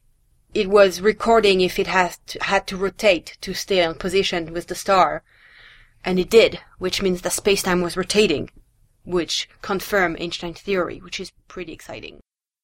[0.55, 4.67] it was recording if it has to, had to rotate to stay on position with
[4.67, 5.23] the star.
[6.05, 8.51] And it did, which means that space-time was rotating,
[9.05, 12.21] which confirmed Einstein's theory, which is pretty exciting.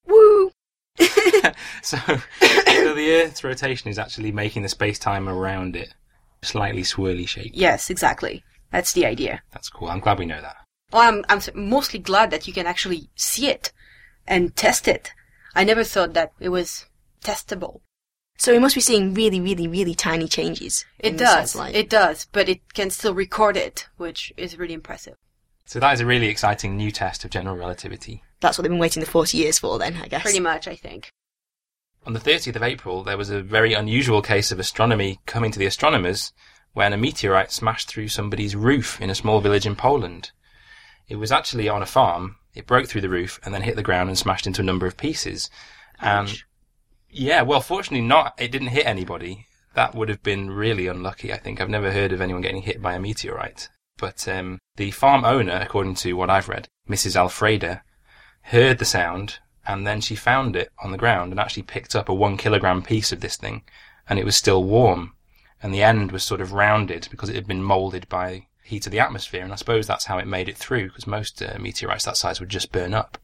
[0.06, 0.50] Woo!
[1.82, 5.94] So, so the Earth's rotation is actually making the space time around it
[6.42, 7.52] slightly swirly shape.
[7.54, 8.42] Yes, exactly.
[8.72, 9.42] That's the idea.
[9.52, 9.88] That's cool.
[9.88, 10.56] I'm glad we know that.
[10.92, 13.72] Well, I'm, I'm mostly glad that you can actually see it
[14.26, 15.12] and test it.
[15.54, 16.86] I never thought that it was
[17.22, 17.80] testable.
[18.38, 20.84] So we must be seeing really, really, really tiny changes.
[21.00, 21.56] It does.
[21.56, 25.16] It does, but it can still record it, which is really impressive.
[25.64, 28.22] So that is a really exciting new test of general relativity.
[28.40, 30.22] That's what they've been waiting the 40 years for then, I guess.
[30.22, 31.10] Pretty much, I think.
[32.06, 35.58] On the 30th of April, there was a very unusual case of astronomy coming to
[35.58, 36.32] the astronomers
[36.72, 40.30] when a meteorite smashed through somebody's roof in a small village in Poland.
[41.08, 42.36] It was actually on a farm.
[42.54, 44.86] It broke through the roof and then hit the ground and smashed into a number
[44.86, 45.50] of pieces.
[46.00, 46.42] And
[47.10, 48.34] yeah, well, fortunately not.
[48.38, 49.46] It didn't hit anybody.
[49.74, 51.32] That would have been really unlucky.
[51.32, 53.68] I think I've never heard of anyone getting hit by a meteorite.
[53.96, 57.16] But um, the farm owner, according to what I've read, Mrs.
[57.16, 57.82] Alfreda,
[58.42, 62.08] heard the sound and then she found it on the ground and actually picked up
[62.08, 63.62] a one kilogram piece of this thing
[64.08, 65.12] and it was still warm
[65.62, 68.92] and the end was sort of rounded because it had been molded by heat of
[68.92, 72.06] the atmosphere and I suppose that's how it made it through because most uh, meteorites
[72.06, 73.18] that size would just burn up.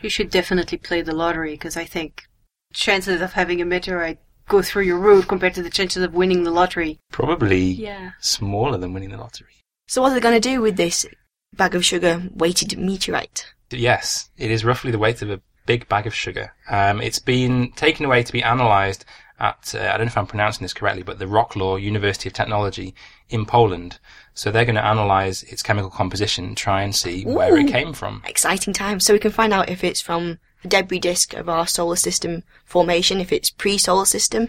[0.00, 2.29] You should definitely play the lottery because I think
[2.72, 4.18] chances of having a meteorite
[4.48, 6.98] go through your roof compared to the chances of winning the lottery.
[7.12, 8.12] Probably Yeah.
[8.20, 9.48] smaller than winning the lottery.
[9.88, 11.06] So what are they going to do with this
[11.52, 13.46] bag of sugar weighted meteorite?
[13.70, 16.52] Yes, it is roughly the weight of a big bag of sugar.
[16.68, 19.04] Um, it's been taken away to be analysed
[19.38, 22.32] at, uh, I don't know if I'm pronouncing this correctly, but the Wroclaw University of
[22.32, 22.94] Technology
[23.28, 23.98] in Poland.
[24.34, 28.22] So they're going to analyse its chemical composition try and see where it came from.
[28.26, 28.98] Exciting time.
[29.00, 30.38] So we can find out if it's from the
[30.68, 34.48] debris disk of our solar system formation, if it's pre-solar system,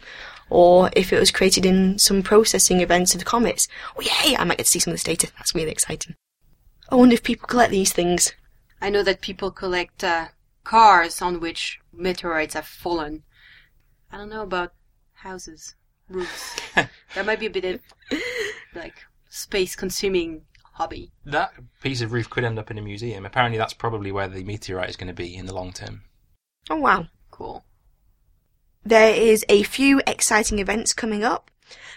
[0.49, 3.67] or if it was created in some processing events of comets.
[3.97, 4.35] Oh yay!
[4.35, 5.31] I might get to see some of this data.
[5.37, 6.15] That's really exciting.
[6.89, 8.33] I wonder if people collect these things.
[8.81, 10.27] I know that people collect uh,
[10.63, 13.23] cars on which meteorites have fallen.
[14.11, 14.73] I don't know about
[15.13, 15.75] houses.
[16.09, 16.59] roofs.
[16.75, 17.79] that might be a bit of
[18.75, 18.95] like
[19.29, 20.41] space consuming
[20.81, 21.11] hobby.
[21.25, 21.53] That
[21.83, 23.23] piece of roof could end up in a museum.
[23.23, 26.01] Apparently, that's probably where the meteorite is going to be in the long term.
[26.71, 27.05] Oh wow.
[27.29, 27.63] Cool.
[28.83, 31.51] There is a few exciting events coming up.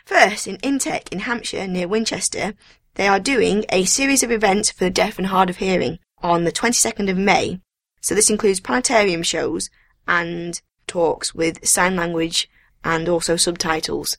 [0.05, 2.53] First, in Intech in Hampshire near Winchester,
[2.97, 6.45] they are doing a series of events for the deaf and hard of hearing on
[6.45, 7.61] the 22nd of May.
[8.03, 9.70] So this includes planetarium shows
[10.07, 12.51] and talks with sign language
[12.85, 14.18] and also subtitles.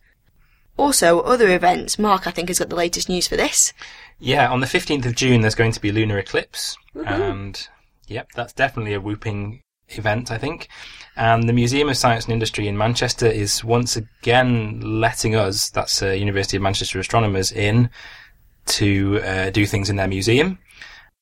[0.77, 1.97] Also, other events.
[1.97, 3.73] Mark, I think, has got the latest news for this.
[4.19, 6.77] Yeah, on the 15th of June, there's going to be a lunar eclipse.
[7.05, 7.67] And,
[8.07, 10.67] yep, that's definitely a whooping event, I think.
[11.15, 16.01] And the Museum of Science and Industry in Manchester is once again letting us, that's
[16.01, 17.89] uh, University of Manchester astronomers, in
[18.65, 20.59] to uh, do things in their museum,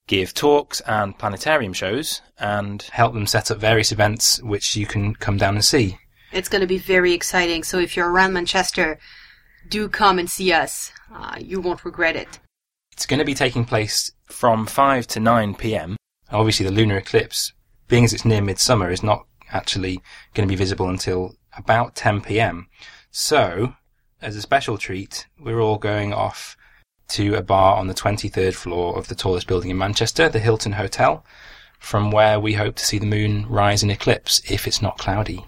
[0.08, 5.14] give talks and planetarium shows, and help them set up various events which you can
[5.16, 5.98] come down and see.
[6.32, 7.64] It's going to be very exciting.
[7.64, 8.98] So if you're around Manchester,
[9.70, 10.92] do come and see us.
[11.14, 12.40] Uh, you won't regret it.
[12.92, 15.98] It's going to be taking place from 5 to 9 pm.
[16.32, 17.54] Obviously, the lunar eclipse,
[17.88, 20.02] being as it's near midsummer, is not actually
[20.34, 22.68] going to be visible until about 10 pm.
[23.12, 23.76] So,
[24.22, 26.58] as a special treat, we're all going off
[27.10, 30.74] to a bar on the 23rd floor of the tallest building in Manchester, the Hilton
[30.74, 31.26] Hotel,
[31.80, 35.46] from where we hope to see the moon rise in eclipse if it's not cloudy.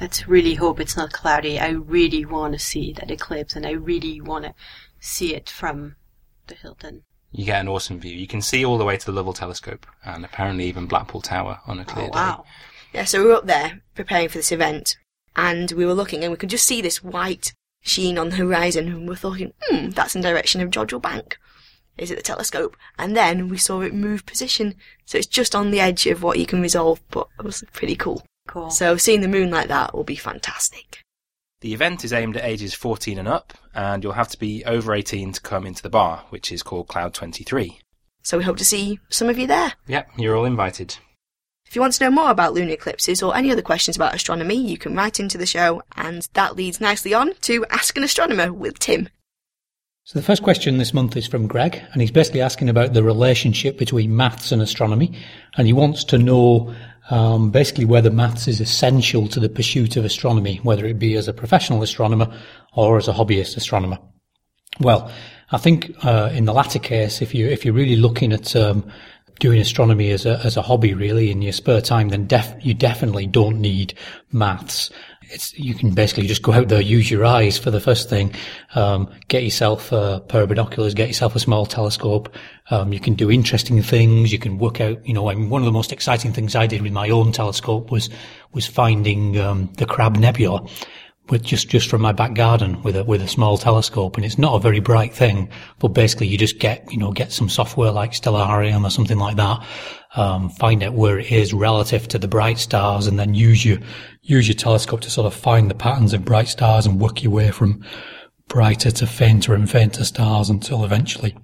[0.00, 1.58] Let's really hope it's not cloudy.
[1.58, 4.54] I really want to see that eclipse and I really want to
[5.00, 5.96] see it from
[6.48, 7.02] the Hilton.
[7.32, 8.14] You get an awesome view.
[8.14, 11.60] You can see all the way to the Lovell Telescope and apparently even Blackpool Tower
[11.66, 12.44] on a clear Oh, wow.
[12.92, 14.96] Yeah, so we were up there preparing for this event,
[15.34, 18.88] and we were looking, and we could just see this white sheen on the horizon,
[18.88, 21.36] and we were thinking, hmm, that's in the direction of Jodrell Bank.
[21.98, 22.76] Is it the telescope?
[22.98, 26.38] And then we saw it move position, so it's just on the edge of what
[26.38, 28.24] you can resolve, but it was pretty cool.
[28.46, 28.70] Cool.
[28.70, 31.02] So seeing the moon like that will be fantastic.
[31.60, 34.94] The event is aimed at ages 14 and up, and you'll have to be over
[34.94, 37.80] 18 to come into the bar, which is called Cloud 23.
[38.22, 39.72] So we hope to see some of you there.
[39.86, 40.98] Yep, you're all invited.
[41.66, 44.54] If you want to know more about lunar eclipses or any other questions about astronomy,
[44.54, 48.52] you can write into the show, and that leads nicely on to Ask an Astronomer
[48.52, 49.08] with Tim.
[50.04, 53.02] So the first question this month is from Greg, and he's basically asking about the
[53.02, 55.18] relationship between maths and astronomy,
[55.56, 56.72] and he wants to know
[57.10, 61.28] um, basically whether maths is essential to the pursuit of astronomy, whether it be as
[61.28, 62.32] a professional astronomer
[62.74, 63.98] or as a hobbyist astronomer.
[64.80, 65.10] Well,
[65.50, 68.90] I think uh, in the latter case, if you if you're really looking at um,
[69.38, 72.74] doing astronomy as a as a hobby, really in your spare time, then def- you
[72.74, 73.94] definitely don't need
[74.32, 74.90] maths.
[75.30, 78.34] It's you can basically just go out there, use your eyes for the first thing,
[78.74, 82.34] um, get yourself a pair of binoculars, get yourself a small telescope.
[82.70, 84.32] Um, you can do interesting things.
[84.32, 85.06] You can work out.
[85.06, 87.32] You know, I mean, one of the most exciting things I did with my own
[87.32, 88.08] telescope was
[88.52, 90.66] was finding um, the Crab Nebula
[91.28, 94.38] with just just from my back garden with a with a small telescope, and it's
[94.38, 95.48] not a very bright thing,
[95.78, 99.36] but basically you just get you know get some software like Stellarium or something like
[99.36, 99.64] that,
[100.14, 103.78] um, find out where it is relative to the bright stars, and then use your
[104.26, 107.32] use your telescope to sort of find the patterns of bright stars and work your
[107.32, 107.84] way from
[108.48, 111.36] brighter to fainter and fainter stars until eventually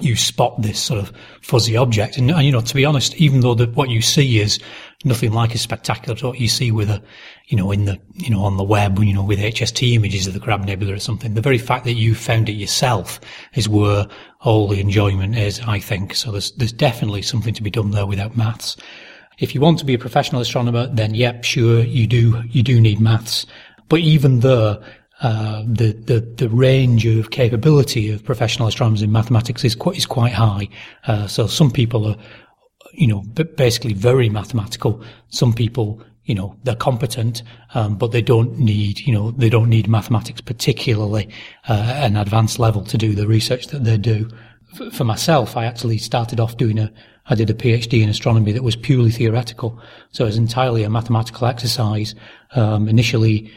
[0.00, 1.12] you spot this sort of
[1.42, 2.16] fuzzy object.
[2.16, 4.58] And, and, you know, to be honest, even though the, what you see is
[5.04, 7.02] nothing like as spectacular as what you see with a,
[7.48, 10.32] you know, in the, you know, on the web, you know, with HST images of
[10.32, 13.20] the Crab Nebula or something, the very fact that you found it yourself
[13.54, 14.06] is where
[14.40, 16.14] all the enjoyment is, I think.
[16.14, 18.78] So there's, there's definitely something to be done there without maths.
[19.42, 22.80] If you want to be a professional astronomer, then yep, sure, you do, you do
[22.80, 23.44] need maths.
[23.88, 24.40] But even
[25.22, 30.06] uh, the, the the range of capability of professional astronomers in mathematics is quite is
[30.06, 30.68] quite high.
[31.06, 32.16] Uh, so some people are,
[32.92, 33.22] you know,
[33.56, 35.02] basically very mathematical.
[35.28, 37.42] Some people, you know, they're competent,
[37.74, 41.28] um, but they don't need, you know, they don't need mathematics particularly
[41.68, 44.28] uh, at an advanced level to do the research that they do.
[44.92, 46.92] For myself, I actually started off doing a
[47.26, 50.90] I did a PhD in astronomy that was purely theoretical, so it was entirely a
[50.90, 52.14] mathematical exercise.
[52.54, 53.50] Um, initially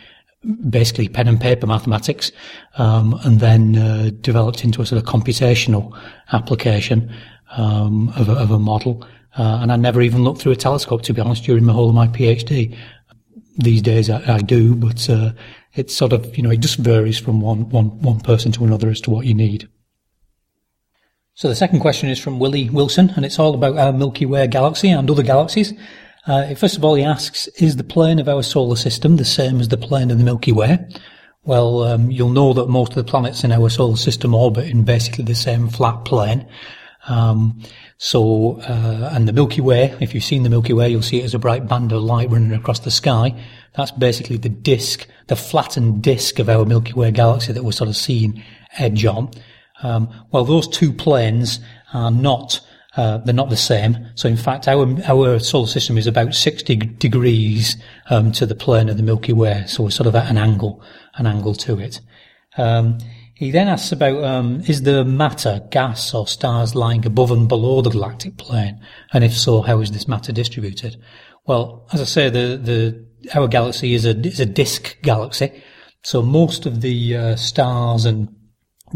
[0.70, 2.32] basically pen and paper mathematics,
[2.78, 5.98] um, and then uh, developed into a sort of computational
[6.32, 7.14] application
[7.58, 9.06] um, of, a, of, a, model.
[9.38, 11.90] Uh, and I never even looked through a telescope, to be honest, during the whole
[11.90, 12.78] of my PhD.
[13.58, 15.32] These days I, I do, but uh,
[15.74, 18.90] it's sort of you know it just varies from one one one person to another
[18.90, 19.70] as to what you need.
[21.38, 24.48] So the second question is from Willie Wilson, and it's all about our Milky Way
[24.48, 25.74] galaxy and other galaxies.
[26.26, 29.60] Uh, first of all, he asks, is the plane of our solar system the same
[29.60, 30.88] as the plane of the Milky Way?
[31.44, 34.86] Well, um, you'll know that most of the planets in our solar system orbit in
[34.86, 36.48] basically the same flat plane.
[37.06, 37.62] Um,
[37.98, 41.26] So, uh, and the Milky Way, if you've seen the Milky Way, you'll see it
[41.26, 43.36] as a bright band of light running across the sky.
[43.76, 47.90] That's basically the disk, the flattened disk of our Milky Way galaxy that we're sort
[47.90, 48.42] of seeing
[48.78, 49.32] edge on.
[49.84, 51.60] Um, well, those two planes
[51.94, 52.62] are not
[52.98, 53.98] uh, they're not the same.
[54.16, 57.76] So in fact, our our solar system is about 60 degrees
[58.10, 59.66] um, to the plane of the Milky Way.
[59.68, 60.82] So we're sort of at an angle,
[61.16, 62.00] an angle to it.
[62.58, 63.00] Um,
[63.34, 67.82] he then asks about um, is there matter, gas, or stars lying above and below
[67.82, 68.80] the galactic plane,
[69.12, 70.96] and if so, how is this matter distributed?
[71.46, 75.52] Well, as I say, the the our galaxy is a is a disk galaxy,
[76.02, 78.34] so most of the uh, stars and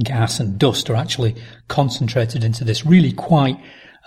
[0.04, 1.36] gas and dust are actually
[1.68, 3.60] concentrated into this really quite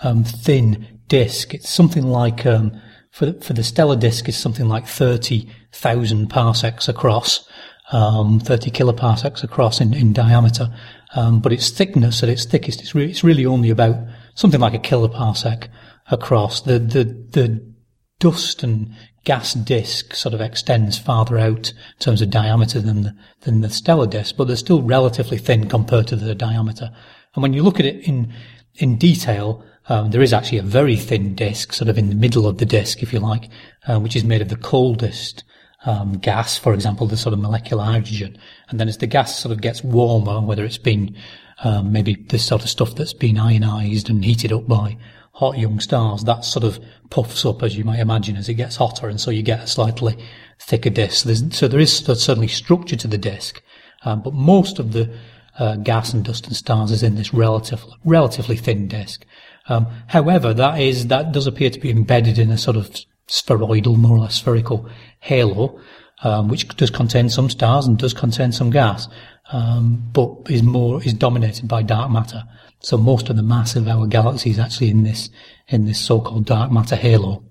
[0.03, 1.53] um, thin disk.
[1.53, 2.71] It's something like um,
[3.11, 7.47] for the, for the stellar disk is something like thirty thousand parsecs across,
[7.91, 10.73] um, thirty kiloparsecs across in, in diameter.
[11.15, 13.97] Um, but its thickness at its thickest, it's, re- it's really only about
[14.33, 15.67] something like a kiloparsec
[16.09, 16.61] across.
[16.61, 17.73] The the the
[18.19, 23.15] dust and gas disk sort of extends farther out in terms of diameter than the,
[23.41, 26.91] than the stellar disk, but they're still relatively thin compared to the diameter.
[27.35, 28.33] And when you look at it in
[28.75, 32.47] in detail, um, there is actually a very thin disk, sort of in the middle
[32.47, 33.49] of the disk, if you like,
[33.87, 35.43] uh, which is made of the coldest
[35.85, 38.37] um, gas, for example, the sort of molecular hydrogen.
[38.69, 41.15] And then as the gas sort of gets warmer, whether it's been
[41.63, 44.97] um, maybe this sort of stuff that's been ionized and heated up by
[45.33, 46.79] hot young stars, that sort of
[47.09, 49.67] puffs up, as you might imagine, as it gets hotter, and so you get a
[49.67, 50.15] slightly
[50.59, 51.25] thicker disk.
[51.25, 53.61] There's, so there is certainly structure to the disk,
[54.05, 55.13] um, but most of the
[55.57, 59.25] uh, gas and dust and stars is in this relative, relatively thin disk.
[59.69, 62.91] Um, however, that is that does appear to be embedded in a sort of
[63.27, 65.79] spheroidal, more or less spherical halo,
[66.23, 69.07] um, which does contain some stars and does contain some gas,
[69.51, 72.43] um, but is more is dominated by dark matter.
[72.83, 75.29] So most of the mass of our galaxy is actually in this
[75.67, 77.43] in this so-called dark matter halo.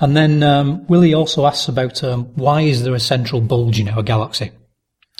[0.00, 3.88] And then um, Willie also asks about um, why is there a central bulge in
[3.88, 4.50] our galaxy?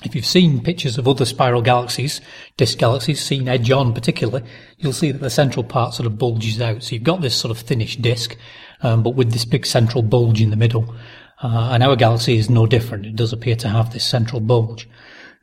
[0.03, 2.22] If you've seen pictures of other spiral galaxies,
[2.57, 6.61] disk galaxies, seen edge on particularly, you'll see that the central part sort of bulges
[6.61, 6.82] out.
[6.82, 8.36] So you've got this sort of thinnish disk,
[8.82, 10.95] um, but with this big central bulge in the middle.
[11.43, 13.07] Uh, and our galaxy is no different.
[13.07, 14.88] It does appear to have this central bulge.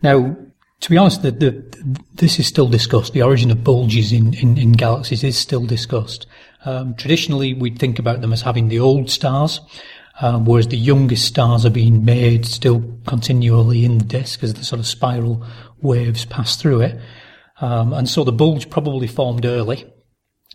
[0.02, 0.36] Now,
[0.82, 3.14] to be honest, the, the, this is still discussed.
[3.14, 6.28] The origin of bulges in, in, in galaxies is still discussed.
[6.66, 9.60] Um, traditionally, we'd think about them as having the old stars,
[10.22, 14.64] um, whereas the youngest stars are being made still continually in the disk as the
[14.64, 15.46] sort of spiral
[15.82, 17.00] waves pass through it.
[17.60, 19.92] Um, and so the bulge probably formed early,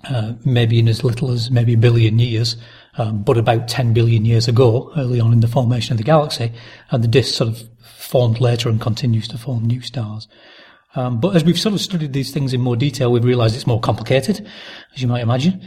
[0.05, 2.57] uh, maybe in as little as maybe a billion years,
[2.99, 6.53] um, but about 10 billion years ago, early on in the formation of the galaxy,
[6.91, 7.69] and the disk sort of
[8.13, 10.29] formed later and continues to form new stars.
[10.95, 13.67] Um, but as we've sort of studied these things in more detail, we've realized it's
[13.67, 14.47] more complicated,
[14.95, 15.67] as you might imagine.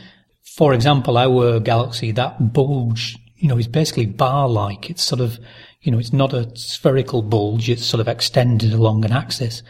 [0.55, 4.91] For example, our galaxy, that bulge, you know, is basically bar-like.
[4.91, 5.39] It's sort of,
[5.81, 7.67] you know, it's not a spherical bulge.
[7.67, 9.63] It's sort of extended along an axis.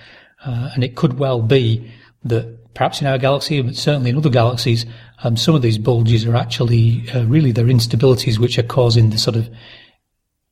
[0.46, 1.90] Uh, and it could well be
[2.26, 4.86] that perhaps in our galaxy, but certainly in other galaxies,
[5.24, 9.18] um, some of these bulges are actually uh, really they're instabilities which are causing the
[9.18, 9.50] sort of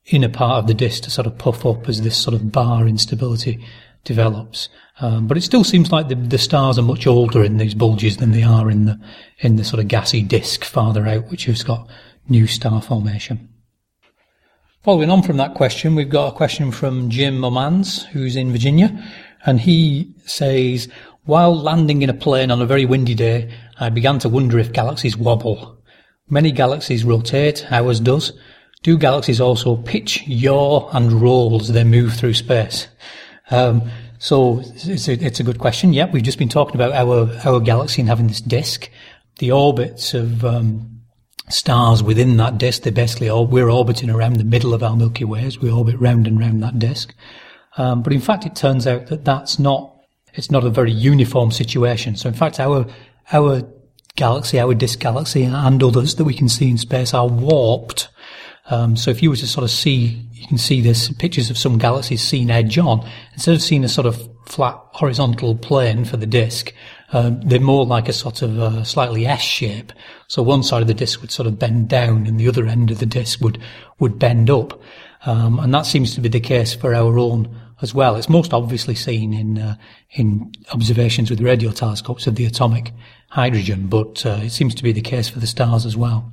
[0.06, 2.86] inner part of the disk to sort of puff up as this sort of bar
[2.86, 3.64] instability
[4.04, 4.68] develops.
[5.00, 8.18] Um, but it still seems like the, the, stars are much older in these bulges
[8.18, 9.00] than they are in the
[9.38, 11.88] in the sort of gassy disk farther out, which has got
[12.28, 13.48] new star formation.
[14.82, 19.02] Following on from that question, we've got a question from Jim Momans, who's in Virginia,
[19.46, 20.88] and he says,
[21.24, 23.50] while landing in a plane on a very windy day,
[23.80, 25.82] I began to wonder if galaxies wobble.
[26.28, 28.32] Many galaxies rotate, ours does,
[28.84, 32.86] do galaxies also pitch, yaw, and roll as they move through space?
[33.50, 33.82] Um,
[34.18, 35.92] so it's a, it's a good question.
[35.92, 38.90] Yep, we've just been talking about our our galaxy and having this disk.
[39.38, 41.00] The orbits of um,
[41.48, 45.24] stars within that disk, they basically all, we're orbiting around the middle of our Milky
[45.24, 47.14] Way as we orbit round and round that disk.
[47.76, 49.96] Um, but in fact, it turns out that that's not
[50.34, 52.16] it's not a very uniform situation.
[52.16, 52.86] So in fact, our
[53.32, 53.62] our
[54.16, 58.08] galaxy, our disk galaxy, and others that we can see in space are warped
[58.70, 61.58] um, so if you were to sort of see, you can see this pictures of
[61.58, 63.06] some galaxies seen edge on.
[63.34, 66.72] Instead of seeing a sort of flat horizontal plane for the disk,
[67.12, 69.92] um, they're more like a sort of uh, slightly S shape.
[70.28, 72.90] So one side of the disk would sort of bend down, and the other end
[72.90, 73.60] of the disk would
[73.98, 74.80] would bend up.
[75.26, 78.16] Um, and that seems to be the case for our own as well.
[78.16, 79.76] It's most obviously seen in uh,
[80.10, 82.92] in observations with radio telescopes of the atomic
[83.28, 86.32] hydrogen, but uh, it seems to be the case for the stars as well.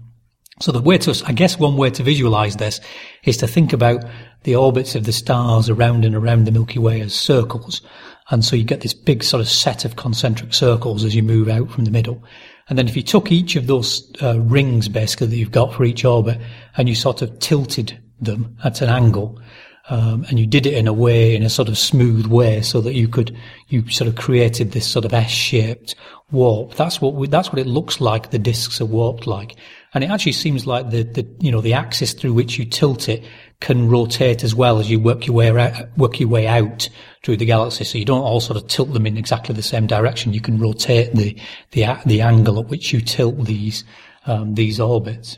[0.62, 2.80] So the way to, I guess one way to visualize this
[3.24, 4.04] is to think about
[4.44, 7.82] the orbits of the stars around and around the Milky Way as circles.
[8.30, 11.50] And so you get this big sort of set of concentric circles as you move
[11.50, 12.24] out from the middle.
[12.70, 15.84] And then if you took each of those uh, rings basically that you've got for
[15.84, 16.40] each orbit
[16.78, 19.42] and you sort of tilted them at an angle,
[19.90, 22.80] um, and you did it in a way, in a sort of smooth way, so
[22.82, 23.36] that you could,
[23.68, 25.96] you sort of created this sort of S-shaped
[26.32, 26.76] warp.
[26.76, 28.30] That's what we, that's what it looks like.
[28.30, 29.56] The disks are warped like,
[29.94, 33.10] and it actually seems like the, the you know the axis through which you tilt
[33.10, 33.24] it
[33.60, 36.90] can rotate as well as you work your way out, work your way out
[37.24, 37.84] through the galaxy.
[37.84, 40.34] So you don't all sort of tilt them in exactly the same direction.
[40.34, 41.38] You can rotate the
[41.72, 43.84] the the angle at which you tilt these
[44.26, 45.38] um, these orbits.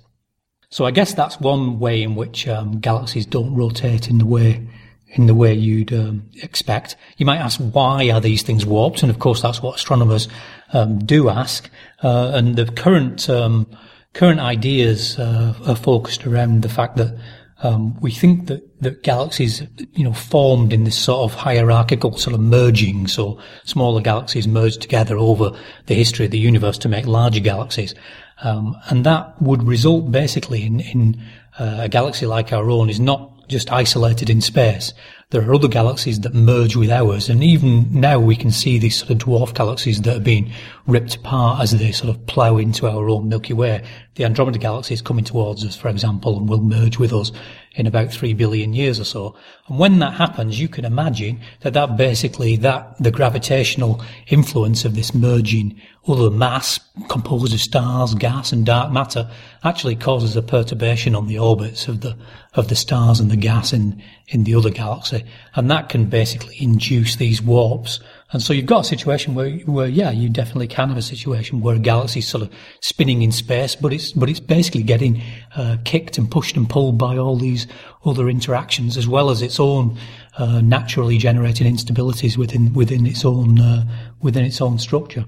[0.69, 4.67] So I guess that's one way in which um, galaxies don't rotate in the way
[5.13, 6.95] in the way you'd um, expect.
[7.17, 9.03] You might ask, why are these things warped?
[9.03, 10.27] And of course, that's what astronomers
[10.73, 11.69] um, do ask.
[12.01, 13.67] Uh, and the current um,
[14.13, 17.17] current ideas uh, are focused around the fact that
[17.63, 22.33] um, we think that, that galaxies, you know, formed in this sort of hierarchical sort
[22.33, 23.07] of merging.
[23.07, 27.95] So smaller galaxies merged together over the history of the universe to make larger galaxies.
[28.43, 31.21] Um, and that would result basically in, in
[31.57, 34.93] uh, a galaxy like our own is not just isolated in space.
[35.33, 38.97] There are other galaxies that merge with ours, and even now we can see these
[38.97, 40.51] sort of dwarf galaxies that are being
[40.85, 43.83] ripped apart as they sort of plough into our own Milky Way.
[44.13, 47.31] The Andromeda Galaxy is coming towards us, for example, and will merge with us
[47.75, 49.35] in about three billion years or so.
[49.67, 54.95] And when that happens, you can imagine that that basically, that the gravitational influence of
[54.95, 59.29] this merging other mass composed of stars, gas and dark matter
[59.63, 62.15] actually causes a perturbation on the orbits of the,
[62.55, 65.23] of the stars and the gas in, in the other galaxy.
[65.55, 67.99] And that can basically induce these warps
[68.33, 71.61] and so you've got a situation where, where, yeah, you definitely can have a situation
[71.61, 75.21] where a galaxy is sort of spinning in space, but it's, but it's basically getting
[75.55, 77.67] uh, kicked and pushed and pulled by all these
[78.05, 79.97] other interactions, as well as its own
[80.37, 83.85] uh, naturally generated instabilities within within its own uh,
[84.21, 85.25] within its own structure.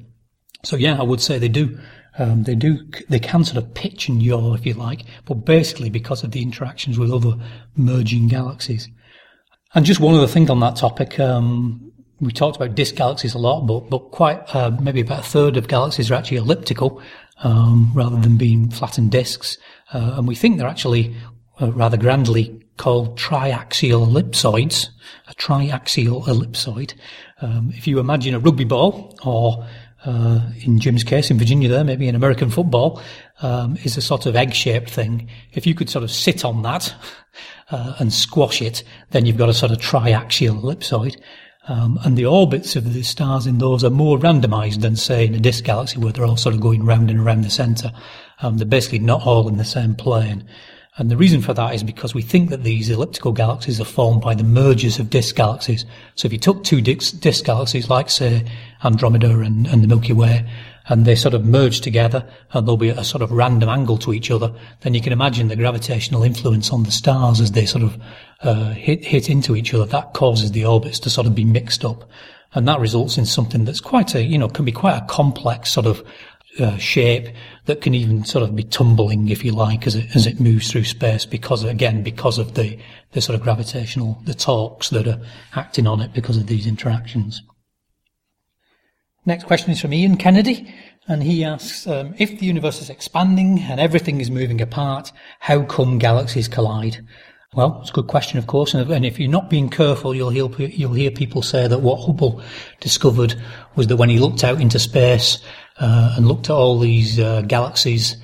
[0.63, 1.77] So yeah, I would say they do.
[2.17, 2.79] Um, they do.
[3.07, 6.41] They can sort of pitch and yaw, if you like, but basically because of the
[6.41, 7.35] interactions with other
[7.75, 8.89] merging galaxies.
[9.75, 11.19] And just one other thing on that topic.
[11.19, 11.84] Um,
[12.19, 15.57] we talked about disk galaxies a lot, but but quite uh, maybe about a third
[15.57, 17.01] of galaxies are actually elliptical
[17.43, 19.57] um, rather than being flattened disks,
[19.93, 21.15] uh, and we think they're actually
[21.61, 24.89] uh, rather grandly called triaxial ellipsoids.
[25.27, 26.93] A triaxial ellipsoid.
[27.41, 29.65] Um, if you imagine a rugby ball, or
[30.05, 33.01] uh, in Jim's case in Virginia, there maybe an American football,
[33.41, 35.27] um, is a sort of egg-shaped thing.
[35.53, 36.93] If you could sort of sit on that
[37.71, 41.19] uh, and squash it, then you've got a sort of triaxial ellipsoid.
[41.67, 45.33] Um, and the orbits of the stars in those are more randomized than, say, in
[45.33, 47.91] a disk galaxy where they're all sort of going round and around the center.
[48.41, 50.47] Um, they're basically not all in the same plane.
[50.97, 54.21] And the reason for that is because we think that these elliptical galaxies are formed
[54.21, 55.85] by the mergers of disk galaxies.
[56.13, 58.45] So if you took two disk, galaxies, like, say,
[58.83, 60.47] Andromeda and, and the Milky Way,
[60.87, 63.97] and they sort of merge together and there'll be at a sort of random angle
[63.97, 67.65] to each other, then you can imagine the gravitational influence on the stars as they
[67.65, 67.97] sort of
[68.41, 69.85] uh, hit hit into each other.
[69.85, 72.09] That causes the orbits to sort of be mixed up,
[72.53, 75.71] and that results in something that's quite a you know can be quite a complex
[75.71, 76.03] sort of
[76.59, 77.27] uh, shape
[77.65, 80.71] that can even sort of be tumbling, if you like, as it as it moves
[80.71, 82.77] through space because again because of the
[83.11, 85.19] the sort of gravitational the torques that are
[85.55, 87.41] acting on it because of these interactions.
[89.27, 90.71] Next question is from Ian Kennedy,
[91.07, 95.63] and he asks, um, if the universe is expanding and everything is moving apart, how
[95.63, 97.03] come galaxies collide?
[97.55, 100.47] Well, it's a good question, of course, and if you're not being careful, you'll hear,
[100.67, 102.39] you'll hear people say that what Hubble
[102.81, 103.33] discovered
[103.75, 105.39] was that when he looked out into space
[105.79, 108.17] uh, and looked at all these uh, galaxies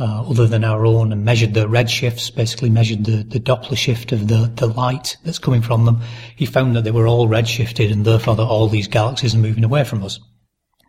[0.00, 4.10] uh, other than our own and measured the redshifts, basically measured the, the Doppler shift
[4.10, 6.00] of the, the light that's coming from them,
[6.34, 9.62] he found that they were all redshifted and therefore that all these galaxies are moving
[9.62, 10.18] away from us.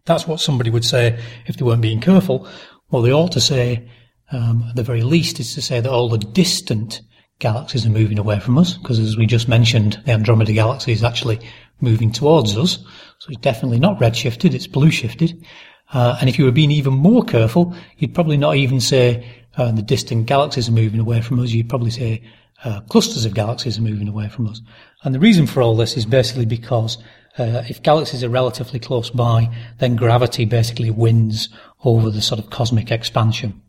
[0.10, 2.48] That's what somebody would say if they weren't being careful.
[2.88, 3.88] What they ought to say,
[4.32, 7.02] um, at the very least, is to say that all the distant
[7.38, 11.04] galaxies are moving away from us, because as we just mentioned, the Andromeda galaxy is
[11.04, 11.40] actually
[11.80, 12.80] moving towards us.
[13.20, 15.46] So it's definitely not redshifted, it's blue shifted.
[15.94, 19.24] Uh, and if you were being even more careful, you'd probably not even say
[19.58, 21.52] uh, the distant galaxies are moving away from us.
[21.52, 22.24] You'd probably say
[22.64, 24.60] uh, clusters of galaxies are moving away from us.
[25.04, 26.98] And the reason for all this is basically because
[27.40, 31.50] uh, if galaxies are relatively close by, then gravity basically wins
[31.84, 33.62] over the sort of cosmic expansion.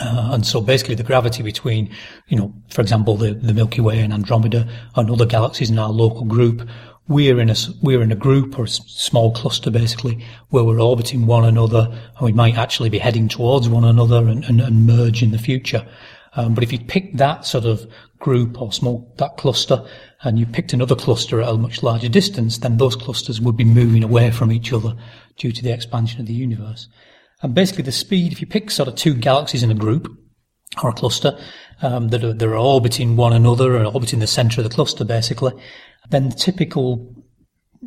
[0.00, 1.88] Uh, and so basically the gravity between,
[2.26, 5.90] you know, for example, the, the Milky Way and Andromeda and other galaxies in our
[5.90, 6.68] local group,
[7.06, 11.26] we're in a, we're in a group or a small cluster basically where we're orbiting
[11.26, 15.22] one another and we might actually be heading towards one another and, and, and merge
[15.22, 15.86] in the future.
[16.36, 17.86] Um, but if you pick that sort of
[18.18, 19.86] group or small, that cluster,
[20.22, 23.64] and you picked another cluster at a much larger distance, then those clusters would be
[23.64, 24.96] moving away from each other
[25.36, 26.88] due to the expansion of the universe.
[27.42, 30.08] And basically, the speed, if you pick sort of two galaxies in a group
[30.82, 31.38] or a cluster
[31.82, 35.04] um, that, are, that are orbiting one another or orbiting the center of the cluster,
[35.04, 35.52] basically,
[36.10, 37.14] then the typical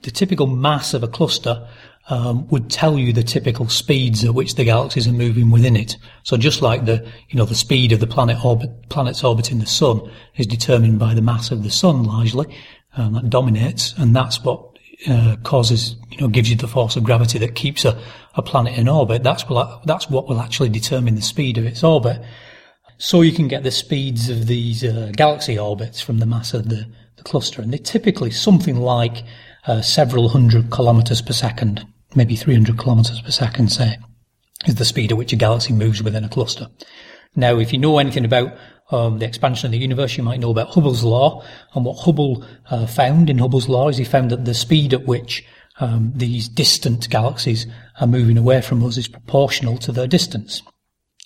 [0.04, 1.68] the typical mass of a cluster
[2.10, 5.98] um, would tell you the typical speeds at which the galaxies are moving within it.
[6.24, 9.66] So just like the you know the speed of the planet orbit, planets orbiting the
[9.66, 12.46] sun is determined by the mass of the sun largely,
[12.96, 14.78] um, that dominates, and that's what
[15.08, 18.00] uh, causes you know gives you the force of gravity that keeps a,
[18.36, 19.24] a planet in orbit.
[19.24, 22.22] That's what that's what will actually determine the speed of its orbit.
[23.00, 26.70] So you can get the speeds of these uh, galaxy orbits from the mass of
[26.70, 26.88] the,
[27.18, 29.24] the cluster, and they're typically something like
[29.68, 31.86] uh, several hundred kilometers per second,
[32.18, 33.98] maybe 300 kilometers per second, say,
[34.66, 36.68] is the speed at which a galaxy moves within a cluster.
[37.36, 38.58] Now, if you know anything about
[38.90, 41.46] um, the expansion of the universe, you might know about Hubble's law.
[41.74, 45.06] And what Hubble uh, found in Hubble's law is he found that the speed at
[45.06, 45.46] which
[45.80, 47.68] um, these distant galaxies
[48.00, 50.64] are moving away from us is proportional to their distance.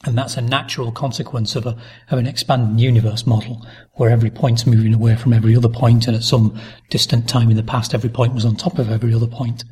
[0.04, 1.78] And that's a natural consequence of, a,
[2.10, 6.16] of an expanding universe model where every point's moving away from every other point and
[6.16, 9.28] at some distant time in the past every point was on top of every other
[9.28, 9.64] point.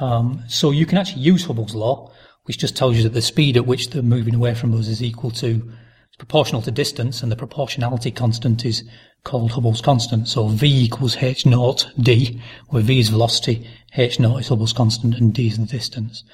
[0.00, 2.12] Um, so you can actually use Hubble's law,
[2.44, 5.02] which just tells you that the speed at which they're moving away from us is
[5.02, 5.70] equal to,
[6.18, 8.84] proportional to distance and the proportionality constant is
[9.24, 10.28] called Hubble's constant.
[10.28, 15.16] So V equals H naught D, where V is velocity, H naught is Hubble's constant
[15.16, 16.24] and D is the distance.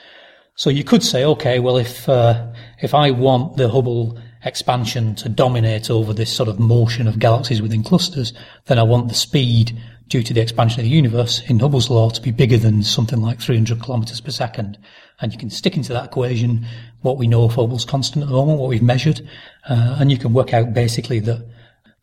[0.57, 5.29] So you could say, okay, well, if uh, if I want the Hubble expansion to
[5.29, 8.33] dominate over this sort of motion of galaxies within clusters,
[8.67, 9.77] then I want the speed
[10.15, 13.21] due to the expansion of the universe in Hubble's law to be bigger than something
[13.21, 14.79] like 300 kilometers per second.
[15.21, 16.65] And you can stick into that equation
[17.03, 19.29] what we know of Hubble's constant at the moment, what we've measured,
[19.69, 21.45] uh, and you can work out basically that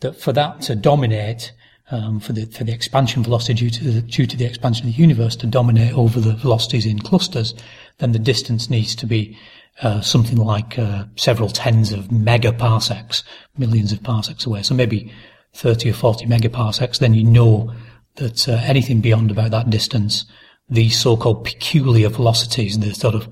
[0.01, 1.53] that for that to dominate,
[1.89, 4.93] um, for the for the expansion velocity due to the, due to the expansion of
[4.93, 7.55] the universe to dominate over the velocities in clusters,
[7.99, 9.38] then the distance needs to be
[9.84, 13.24] uh, something like uh, several tens of megaparsecs,
[13.57, 14.64] millions of parsecs away.
[14.64, 15.14] So maybe
[15.53, 16.99] 30 or 40 megaparsecs.
[16.99, 17.74] Then you know
[18.16, 20.26] that uh, anything beyond about that distance,
[20.70, 23.28] the so-called peculiar velocities, the sort of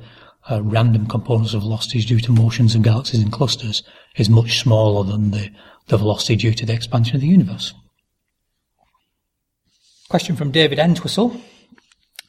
[0.49, 3.83] uh, random components of velocities due to motions of galaxies and clusters,
[4.15, 5.49] is much smaller than the,
[5.87, 7.73] the velocity due to the expansion of the universe.
[10.09, 11.39] Question from David Entwistle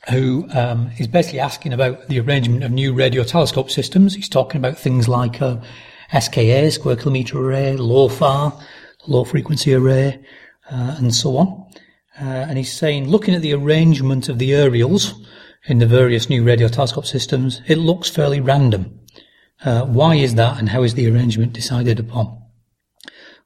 [0.09, 4.15] who um, is basically asking about the arrangement of new radio telescope systems.
[4.15, 5.59] He's talking about things like uh,
[6.19, 8.59] SKA, square kilometre array, LOFAR,
[9.07, 10.19] low frequency array,
[10.71, 11.60] uh, and so on.
[12.21, 15.15] Uh, and he's saying, looking at the arrangement of the aerials
[15.67, 19.01] in the various new radio telescope systems, it looks fairly random.
[19.65, 22.43] Uh, why is that, and how is the arrangement decided upon?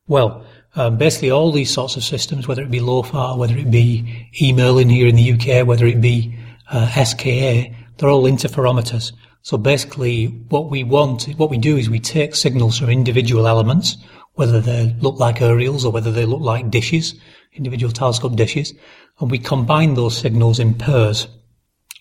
[0.07, 0.45] Well,
[0.77, 4.89] um, basically all these sorts of systems, whether it be LOFAR, whether it be e-MERLIN
[4.89, 6.37] here in the UK, whether it be
[6.71, 9.13] uh, SKA, they're all interferometers.
[9.43, 13.99] So basically what we want, what we do is we take signals from individual elements,
[14.33, 17.15] whether they look like aerials or whether they look like dishes,
[17.55, 18.75] individual telescope dishes,
[19.21, 21.29] and we combine those signals in pairs.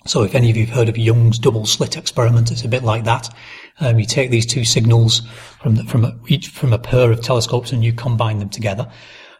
[0.06, 2.84] So if any of you have heard of Young's double slit experiment, it's a bit
[2.84, 3.30] like that.
[3.80, 5.22] Um, you take these two signals
[5.62, 8.92] from the, from a, each from a pair of telescopes and you combine them together.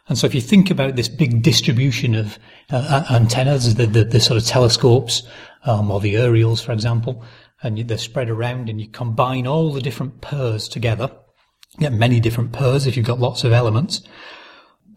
[0.08, 2.38] And so if you think about this big distribution of
[2.70, 5.22] uh, antennas, the, the, the, sort of telescopes,
[5.64, 7.24] um, or the aerials, for example,
[7.62, 11.10] and they're spread around and you combine all the different pairs together,
[11.74, 14.02] you get many different pairs if you've got lots of elements.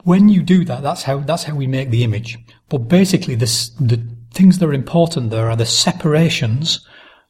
[0.08, 2.38] When you do that, that's how, that's how we make the image.
[2.70, 4.02] But basically this, the
[4.34, 6.80] things that are important there are the separations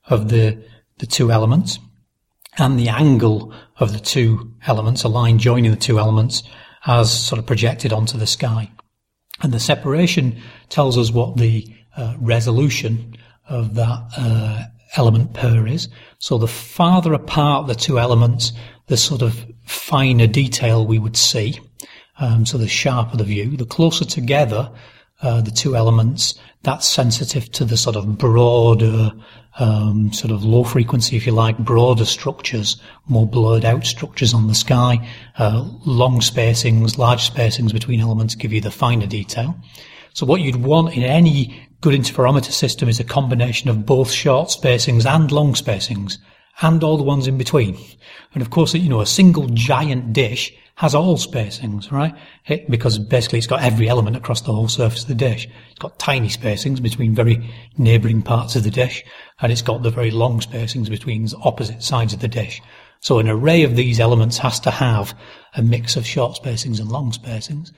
[0.09, 0.63] of the,
[0.99, 1.79] the two elements
[2.59, 6.43] and the angle of the two elements, a line joining the two elements,
[6.85, 8.69] as sort of projected onto the sky.
[9.41, 10.39] And the separation
[10.69, 11.65] tells us what the
[11.95, 13.15] uh, resolution
[13.49, 14.65] of that uh,
[14.97, 15.89] element per is.
[16.19, 18.53] So the farther apart the two elements,
[18.85, 21.59] the sort of finer detail we would see.
[22.19, 24.71] Um, so the sharper the view, the closer together
[25.21, 29.11] uh, the two elements, that's sensitive to the sort of broader
[29.59, 34.47] um, sort of low frequency, if you like, broader structures, more blurred out structures on
[34.47, 35.07] the sky,
[35.39, 39.55] uh, long spacings, large spacings between elements give you the finer detail.
[40.13, 44.49] So what you'd want in any good interferometer system is a combination of both short
[44.49, 46.17] spacings and long spacings
[46.61, 47.77] and all the ones in between.
[48.33, 52.15] And of course, you know, a single giant dish has all spacings, right?
[52.45, 55.47] It, because basically it's got every element across the whole surface of the dish.
[55.71, 59.03] It's got tiny spacings between very neighbouring parts of the dish,
[59.41, 62.61] and it's got the very long spacings between opposite sides of the dish.
[62.99, 65.17] So an array of these elements has to have
[65.55, 67.71] a mix of short spacings and long spacings.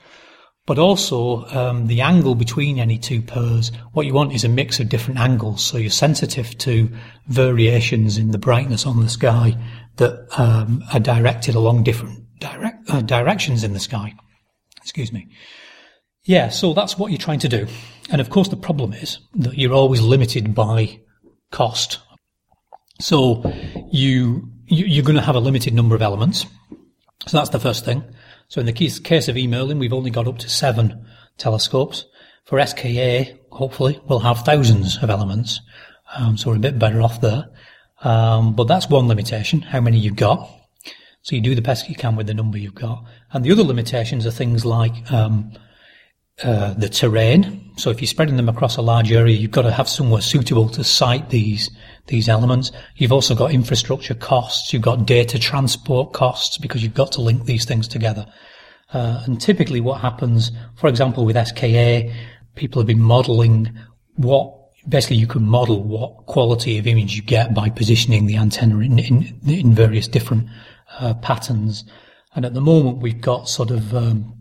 [0.66, 4.78] But also, um, the angle between any two pairs, what you want is a mix
[4.78, 5.62] of different angles.
[5.62, 6.88] So you're sensitive to
[7.26, 9.56] variations in the brightness on the sky
[9.96, 14.14] that um, are directed along different direct, uh, directions in the sky.
[14.80, 15.28] Excuse me.
[16.24, 17.66] Yeah, so that's what you're trying to do.
[18.10, 21.00] And of course, the problem is that you're always limited by
[21.50, 21.98] cost.
[23.00, 23.42] So
[23.90, 26.46] you, you are going to have a limited number of elements.
[27.26, 28.04] So that's the first thing.
[28.50, 31.06] So in the case, case of e-MERLIN, we've only got up to seven
[31.38, 32.04] telescopes.
[32.44, 35.60] For SKA, hopefully, we'll have thousands of elements.
[36.16, 37.48] Um, so we're a bit better off there.
[38.02, 40.50] Um, but that's one limitation, how many you've got.
[41.22, 43.04] So you do the best you can with the number you've got.
[43.32, 45.52] And the other limitations are things like um,
[46.42, 47.70] uh, the terrain.
[47.76, 50.68] So if you're spreading them across a large area, you've got to have somewhere suitable
[50.70, 51.70] to site these
[52.10, 52.70] these elements.
[52.96, 54.72] You've also got infrastructure costs.
[54.72, 58.26] You've got data transport costs because you've got to link these things together.
[58.92, 62.12] Uh, and typically, what happens, for example, with SKA,
[62.56, 63.72] people have been modelling
[64.16, 64.54] what
[64.88, 68.98] basically you can model what quality of image you get by positioning the antenna in
[68.98, 70.48] in, in various different
[70.98, 71.84] uh, patterns.
[72.34, 74.34] And at the moment, we've got sort of um,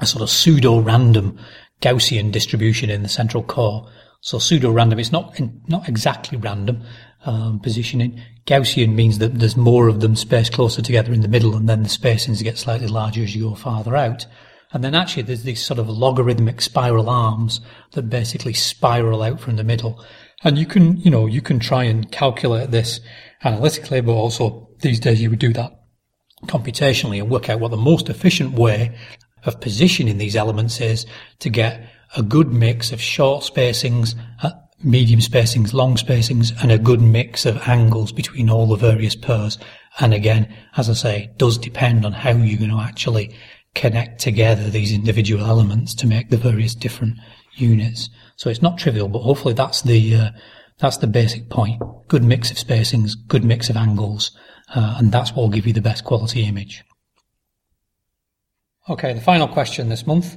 [0.00, 1.38] a sort of pseudo-random
[1.80, 3.88] Gaussian distribution in the central core.
[4.20, 5.38] So pseudo-random, it's not
[5.68, 6.82] not exactly random
[7.24, 8.20] um, positioning.
[8.46, 11.82] Gaussian means that there's more of them spaced closer together in the middle, and then
[11.82, 14.26] the spacings get slightly larger as you go farther out.
[14.72, 17.60] And then actually there's these sort of logarithmic spiral arms
[17.92, 20.04] that basically spiral out from the middle.
[20.42, 23.00] And you can, you know, you can try and calculate this
[23.44, 25.72] analytically, but also these days you would do that
[26.46, 28.96] computationally and work out what the most efficient way
[29.44, 31.06] of positioning these elements is
[31.38, 34.50] to get a good mix of short spacings, uh,
[34.84, 39.58] medium spacings, long spacings, and a good mix of angles between all the various pairs.
[39.98, 43.34] And again, as I say, does depend on how you're going to actually
[43.74, 47.18] connect together these individual elements to make the various different
[47.54, 48.08] units.
[48.36, 50.30] So it's not trivial, but hopefully that's the uh,
[50.78, 51.80] that's the basic point.
[52.08, 54.36] Good mix of spacings, good mix of angles,
[54.74, 56.84] uh, and that's what will give you the best quality image.
[58.88, 60.36] Okay, the final question this month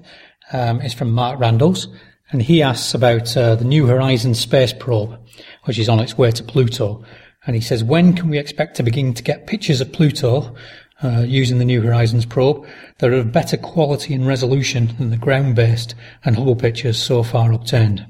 [0.53, 1.87] um, is from Mark Randalls,
[2.31, 5.17] and he asks about uh, the New Horizons space probe,
[5.63, 7.03] which is on its way to Pluto.
[7.45, 10.53] And he says, when can we expect to begin to get pictures of Pluto
[11.01, 12.67] uh, using the New Horizons probe
[12.97, 15.95] that are of better quality and resolution than the ground-based
[16.25, 18.05] and Hubble pictures so far obtained?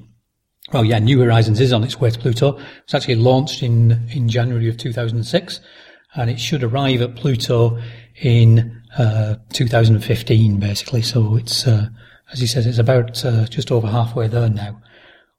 [0.74, 2.60] Well, yeah, New Horizons is on its way to Pluto.
[2.84, 5.60] It's actually launched in, in January of 2006,
[6.16, 7.80] and it should arrive at Pluto
[8.22, 11.04] in uh, 2015, basically.
[11.04, 11.90] So it's, uh,
[12.32, 14.82] as he says, it's about uh, just over halfway there now.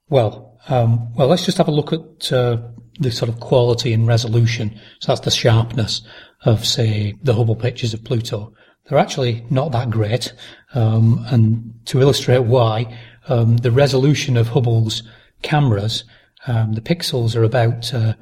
[0.09, 2.57] Well, um, well, let's just have a look at uh,
[2.99, 4.79] the sort of quality and resolution.
[4.99, 6.01] So that's the sharpness
[6.45, 8.53] of, say, the Hubble pictures of Pluto.
[8.85, 10.33] They're actually not that great.
[10.73, 12.97] Um, and to illustrate why,
[13.27, 15.03] um, the resolution of Hubble's
[15.41, 16.03] cameras,
[16.47, 18.13] um, the pixels are about uh,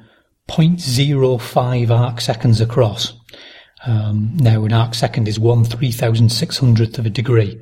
[0.48, 3.14] 0.05 arc seconds across.
[3.86, 7.60] Um, now, an arc second is one three thousand six hundredth of a degree.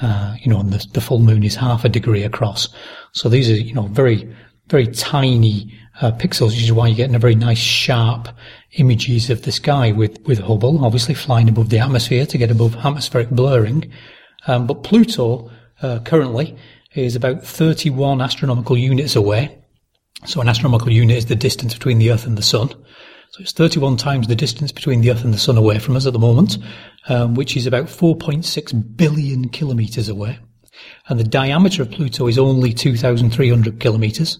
[0.00, 2.68] Uh, you know, and the, the full moon is half a degree across.
[3.12, 4.34] So these are, you know, very,
[4.68, 8.28] very tiny uh, pixels, which is why you're getting a very nice sharp
[8.78, 12.74] images of the sky with, with Hubble, obviously flying above the atmosphere to get above
[12.76, 13.92] atmospheric blurring.
[14.46, 15.50] Um, but Pluto,
[15.82, 16.56] uh, currently
[16.94, 19.58] is about 31 astronomical units away.
[20.24, 22.70] So an astronomical unit is the distance between the Earth and the Sun.
[23.32, 26.04] So it's 31 times the distance between the Earth and the Sun away from us
[26.04, 26.58] at the moment,
[27.08, 30.38] um, which is about 4.6 billion kilometres away.
[31.08, 34.38] And the diameter of Pluto is only 2,300 kilometres,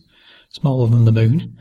[0.51, 1.56] smaller than the Moon.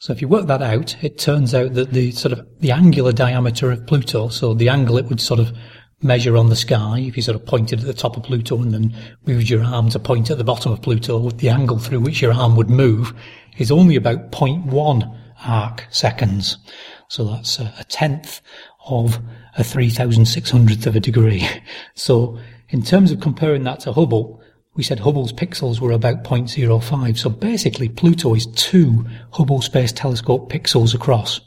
[0.00, 3.12] So if you work that out, it turns out that the sort of the angular
[3.12, 5.56] diameter of Pluto, so the angle it would sort of
[6.02, 8.74] measure on the sky, if you sort of pointed at the top of Pluto and
[8.74, 8.92] then
[9.24, 12.32] moved your arm to point at the bottom of Pluto, the angle through which your
[12.32, 13.14] arm would move
[13.56, 16.56] is only about 0.1 arc seconds.
[17.08, 18.40] So that's a, a tenth
[18.86, 19.20] of
[19.56, 21.46] a 3,600th of a degree.
[21.94, 22.38] So
[22.70, 24.40] in terms of comparing that to Hubble,
[24.74, 27.18] we said Hubble's pixels were about 0.05.
[27.18, 31.40] So basically Pluto is two Hubble Space Telescope pixels across.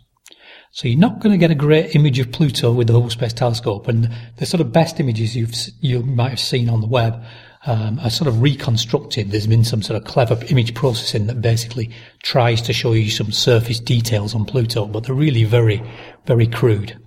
[0.71, 3.33] So you're not going to get a great image of Pluto with the Hubble Space
[3.33, 3.87] Telescope.
[3.87, 7.23] And the sort of best images you've, you might have seen on the web
[7.65, 9.31] um, are sort of reconstructed.
[9.31, 13.31] There's been some sort of clever image processing that basically tries to show you some
[13.31, 15.81] surface details on Pluto, but they're really very,
[16.25, 16.97] very crude.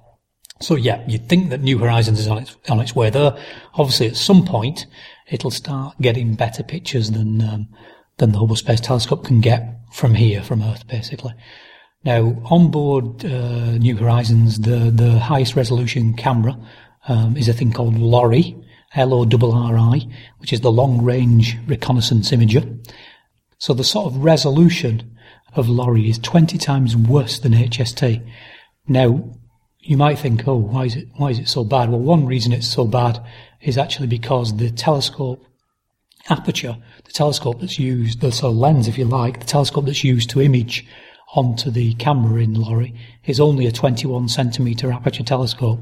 [0.60, 3.38] So yeah, you'd think that New Horizons is on its on its way there.
[3.74, 4.86] Obviously, at some point,
[5.30, 7.68] it'll start getting better pictures than um,
[8.16, 11.32] than the Hubble Space Telescope can get from here, from Earth, basically.
[12.04, 16.58] Now, on board uh, New Horizons, the the highest resolution camera
[17.06, 18.56] um, is a thing called LORRI,
[18.94, 22.78] LORRI, which is the Long Range Reconnaissance Imager.
[23.58, 25.16] So the sort of resolution
[25.54, 28.26] of LORRI is 20 times worse than HST.
[28.86, 29.38] Now,
[29.80, 31.90] you might think, oh, why is it, why is it so bad?
[31.90, 33.24] Well, one reason it's so bad
[33.60, 35.44] is actually because the telescope
[36.28, 40.04] aperture, the telescope that's used, the sort of lens, if you like, the telescope that's
[40.04, 40.86] used to image
[41.34, 42.94] onto the camera in LORRI
[43.24, 45.80] is only a 21 centimeter aperture telescope,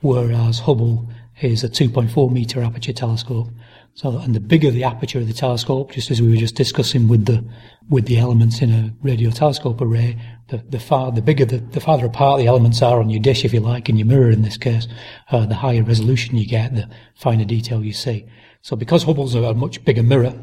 [0.00, 1.08] whereas Hubble
[1.40, 3.48] is a 2.4 meter aperture telescope.
[3.94, 7.08] So, and the bigger the aperture of the telescope, just as we were just discussing
[7.08, 7.44] with the
[7.88, 10.16] with the elements in a radio telescope array,
[10.48, 13.44] the the far the bigger the, the farther apart the elements are on your dish,
[13.44, 14.86] if you like, in your mirror in this case,
[15.30, 18.26] uh, the higher resolution you get, the finer detail you see.
[18.62, 20.34] So, because Hubble's a much bigger mirror,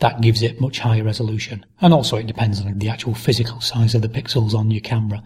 [0.00, 1.64] that gives it much higher resolution.
[1.80, 5.22] And also it depends on the actual physical size of the pixels on your camera,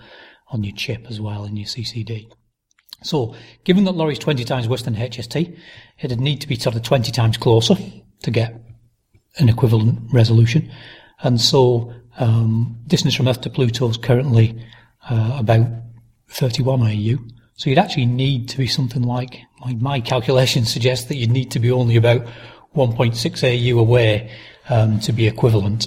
[0.49, 2.31] on your chip as well in your CCD.
[3.03, 3.35] So,
[3.65, 5.57] given that LORRI's 20 times worse than HST,
[6.01, 7.77] it'd need to be sort of 20 times closer
[8.23, 8.61] to get
[9.37, 10.71] an equivalent resolution.
[11.23, 14.61] And so, um, distance from Earth to Pluto is currently
[15.09, 15.69] uh, about
[16.29, 17.17] 31 AU.
[17.55, 21.51] So you'd actually need to be something like, my, my calculations suggest that you'd need
[21.53, 22.27] to be only about
[22.75, 24.31] 1.6 AU away
[24.69, 25.87] um, to be equivalent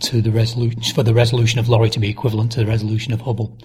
[0.00, 3.20] to the resolution, for the resolution of LORRI to be equivalent to the resolution of
[3.20, 3.58] Hubble.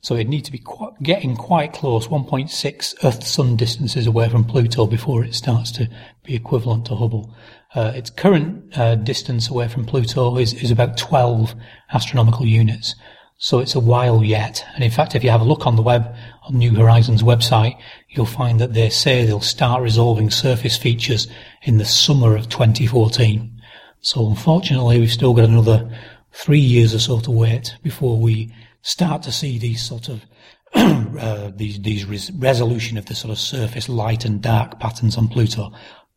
[0.00, 4.86] So it'd need to be quite, getting quite close, 1.6 Earth-Sun distances away from Pluto
[4.86, 5.88] before it starts to
[6.22, 7.34] be equivalent to Hubble.
[7.74, 11.54] Uh, its current uh, distance away from Pluto is, is about 12
[11.92, 12.94] astronomical units.
[13.38, 14.64] So it's a while yet.
[14.74, 16.14] And in fact, if you have a look on the web,
[16.44, 17.78] on New Horizons website,
[18.08, 21.28] you'll find that they say they'll start resolving surface features
[21.62, 23.60] in the summer of 2014.
[24.00, 25.90] So unfortunately, we've still got another
[26.32, 28.54] three years or so to wait before we
[28.86, 30.24] start to see these sort of
[30.74, 35.26] uh, these these res- resolution of the sort of surface light and dark patterns on
[35.28, 35.72] Pluto.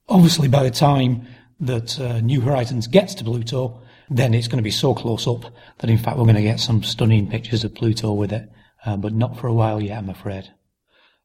[0.08, 1.28] Obviously, by the time
[1.60, 5.52] that uh, New Horizons gets to Pluto, then it's going to be so close up
[5.80, 8.50] that in fact we're going to get some stunning pictures of Pluto with it,
[8.86, 10.52] uh, but not for a while yet, I'm afraid.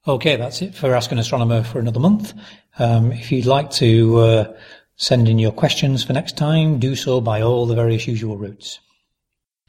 [0.07, 2.33] Okay, that's it for Ask an Astronomer for another month.
[2.79, 4.57] Um, if you'd like to uh,
[4.97, 8.81] send in your questions for next time, do so by all the various usual routes.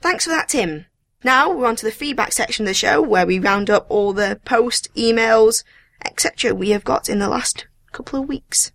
[0.02, 0.86] Thanks for that, Tim.
[1.26, 4.14] Now we're on to the feedback section of the show where we round up all
[4.14, 5.64] the post, emails,
[6.06, 6.54] etc.
[6.54, 8.72] we have got in the last couple of weeks.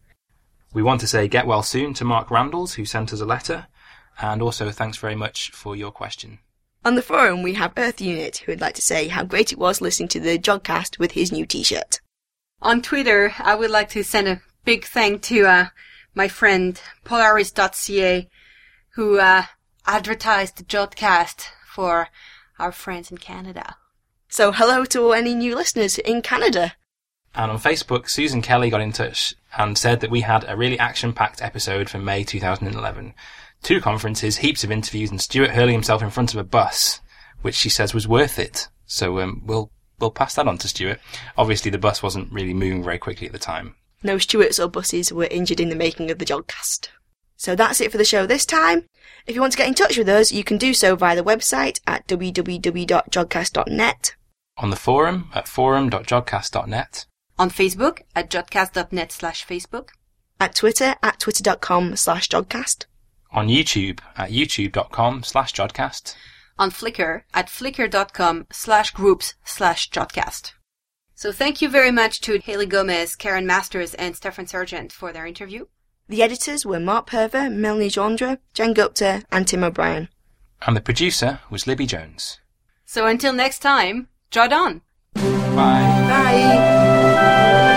[0.75, 3.69] We want to say get well soon to Mark Randalls, who sent us a letter,
[4.21, 6.41] and also thanks very much for your question.
[6.85, 9.59] On the forum, we have Earth Unit, who would like to say how great it
[9.59, 12.01] was listening to the Jodcast with his new t-shirt.
[12.63, 15.67] On Twitter, I would like to send a big thank to uh,
[16.17, 18.29] my friend Polaris.ca,
[18.95, 19.45] who uh,
[19.87, 22.09] advertised the Jodcast for
[22.61, 23.77] our friends in Canada.
[24.29, 26.75] So hello to any new listeners in Canada.
[27.35, 30.79] And on Facebook, Susan Kelly got in touch and said that we had a really
[30.79, 33.15] action-packed episode for May 2011.
[33.63, 37.01] Two conferences, heaps of interviews, and Stuart hurling himself in front of a bus,
[37.43, 38.69] which she says was worth it.
[38.87, 41.01] So um, we'll we'll pass that on to Stuart.
[41.37, 43.75] Obviously, the bus wasn't really moving very quickly at the time.
[44.03, 46.89] No Stuarts or buses were injured in the making of the Jodcast.
[47.37, 48.87] So that's it for the show this time.
[49.27, 51.23] If you want to get in touch with us, you can do so via the
[51.23, 54.15] website at www.jodcast.net.
[54.57, 57.07] On the forum at forum.jodcast.net.
[57.39, 59.89] On Facebook at jodcast.net slash Facebook.
[60.39, 62.85] At Twitter at twitter.com slash jodcast.
[63.33, 66.15] On YouTube at youtube.com slash jodcast.
[66.59, 70.53] On Flickr at flickr.com slash groups slash jodcast.
[71.15, 75.27] So thank you very much to Haley Gomez, Karen Masters, and Stephen Serjeant for their
[75.27, 75.67] interview.
[76.11, 80.09] The editors were Mark Purver, Melanie Gendre, Jen Gupta, and Tim O'Brien.
[80.67, 82.41] And the producer was Libby Jones.
[82.85, 84.81] So until next time, Jod on!
[85.15, 85.87] Bye.
[86.11, 87.70] Bye.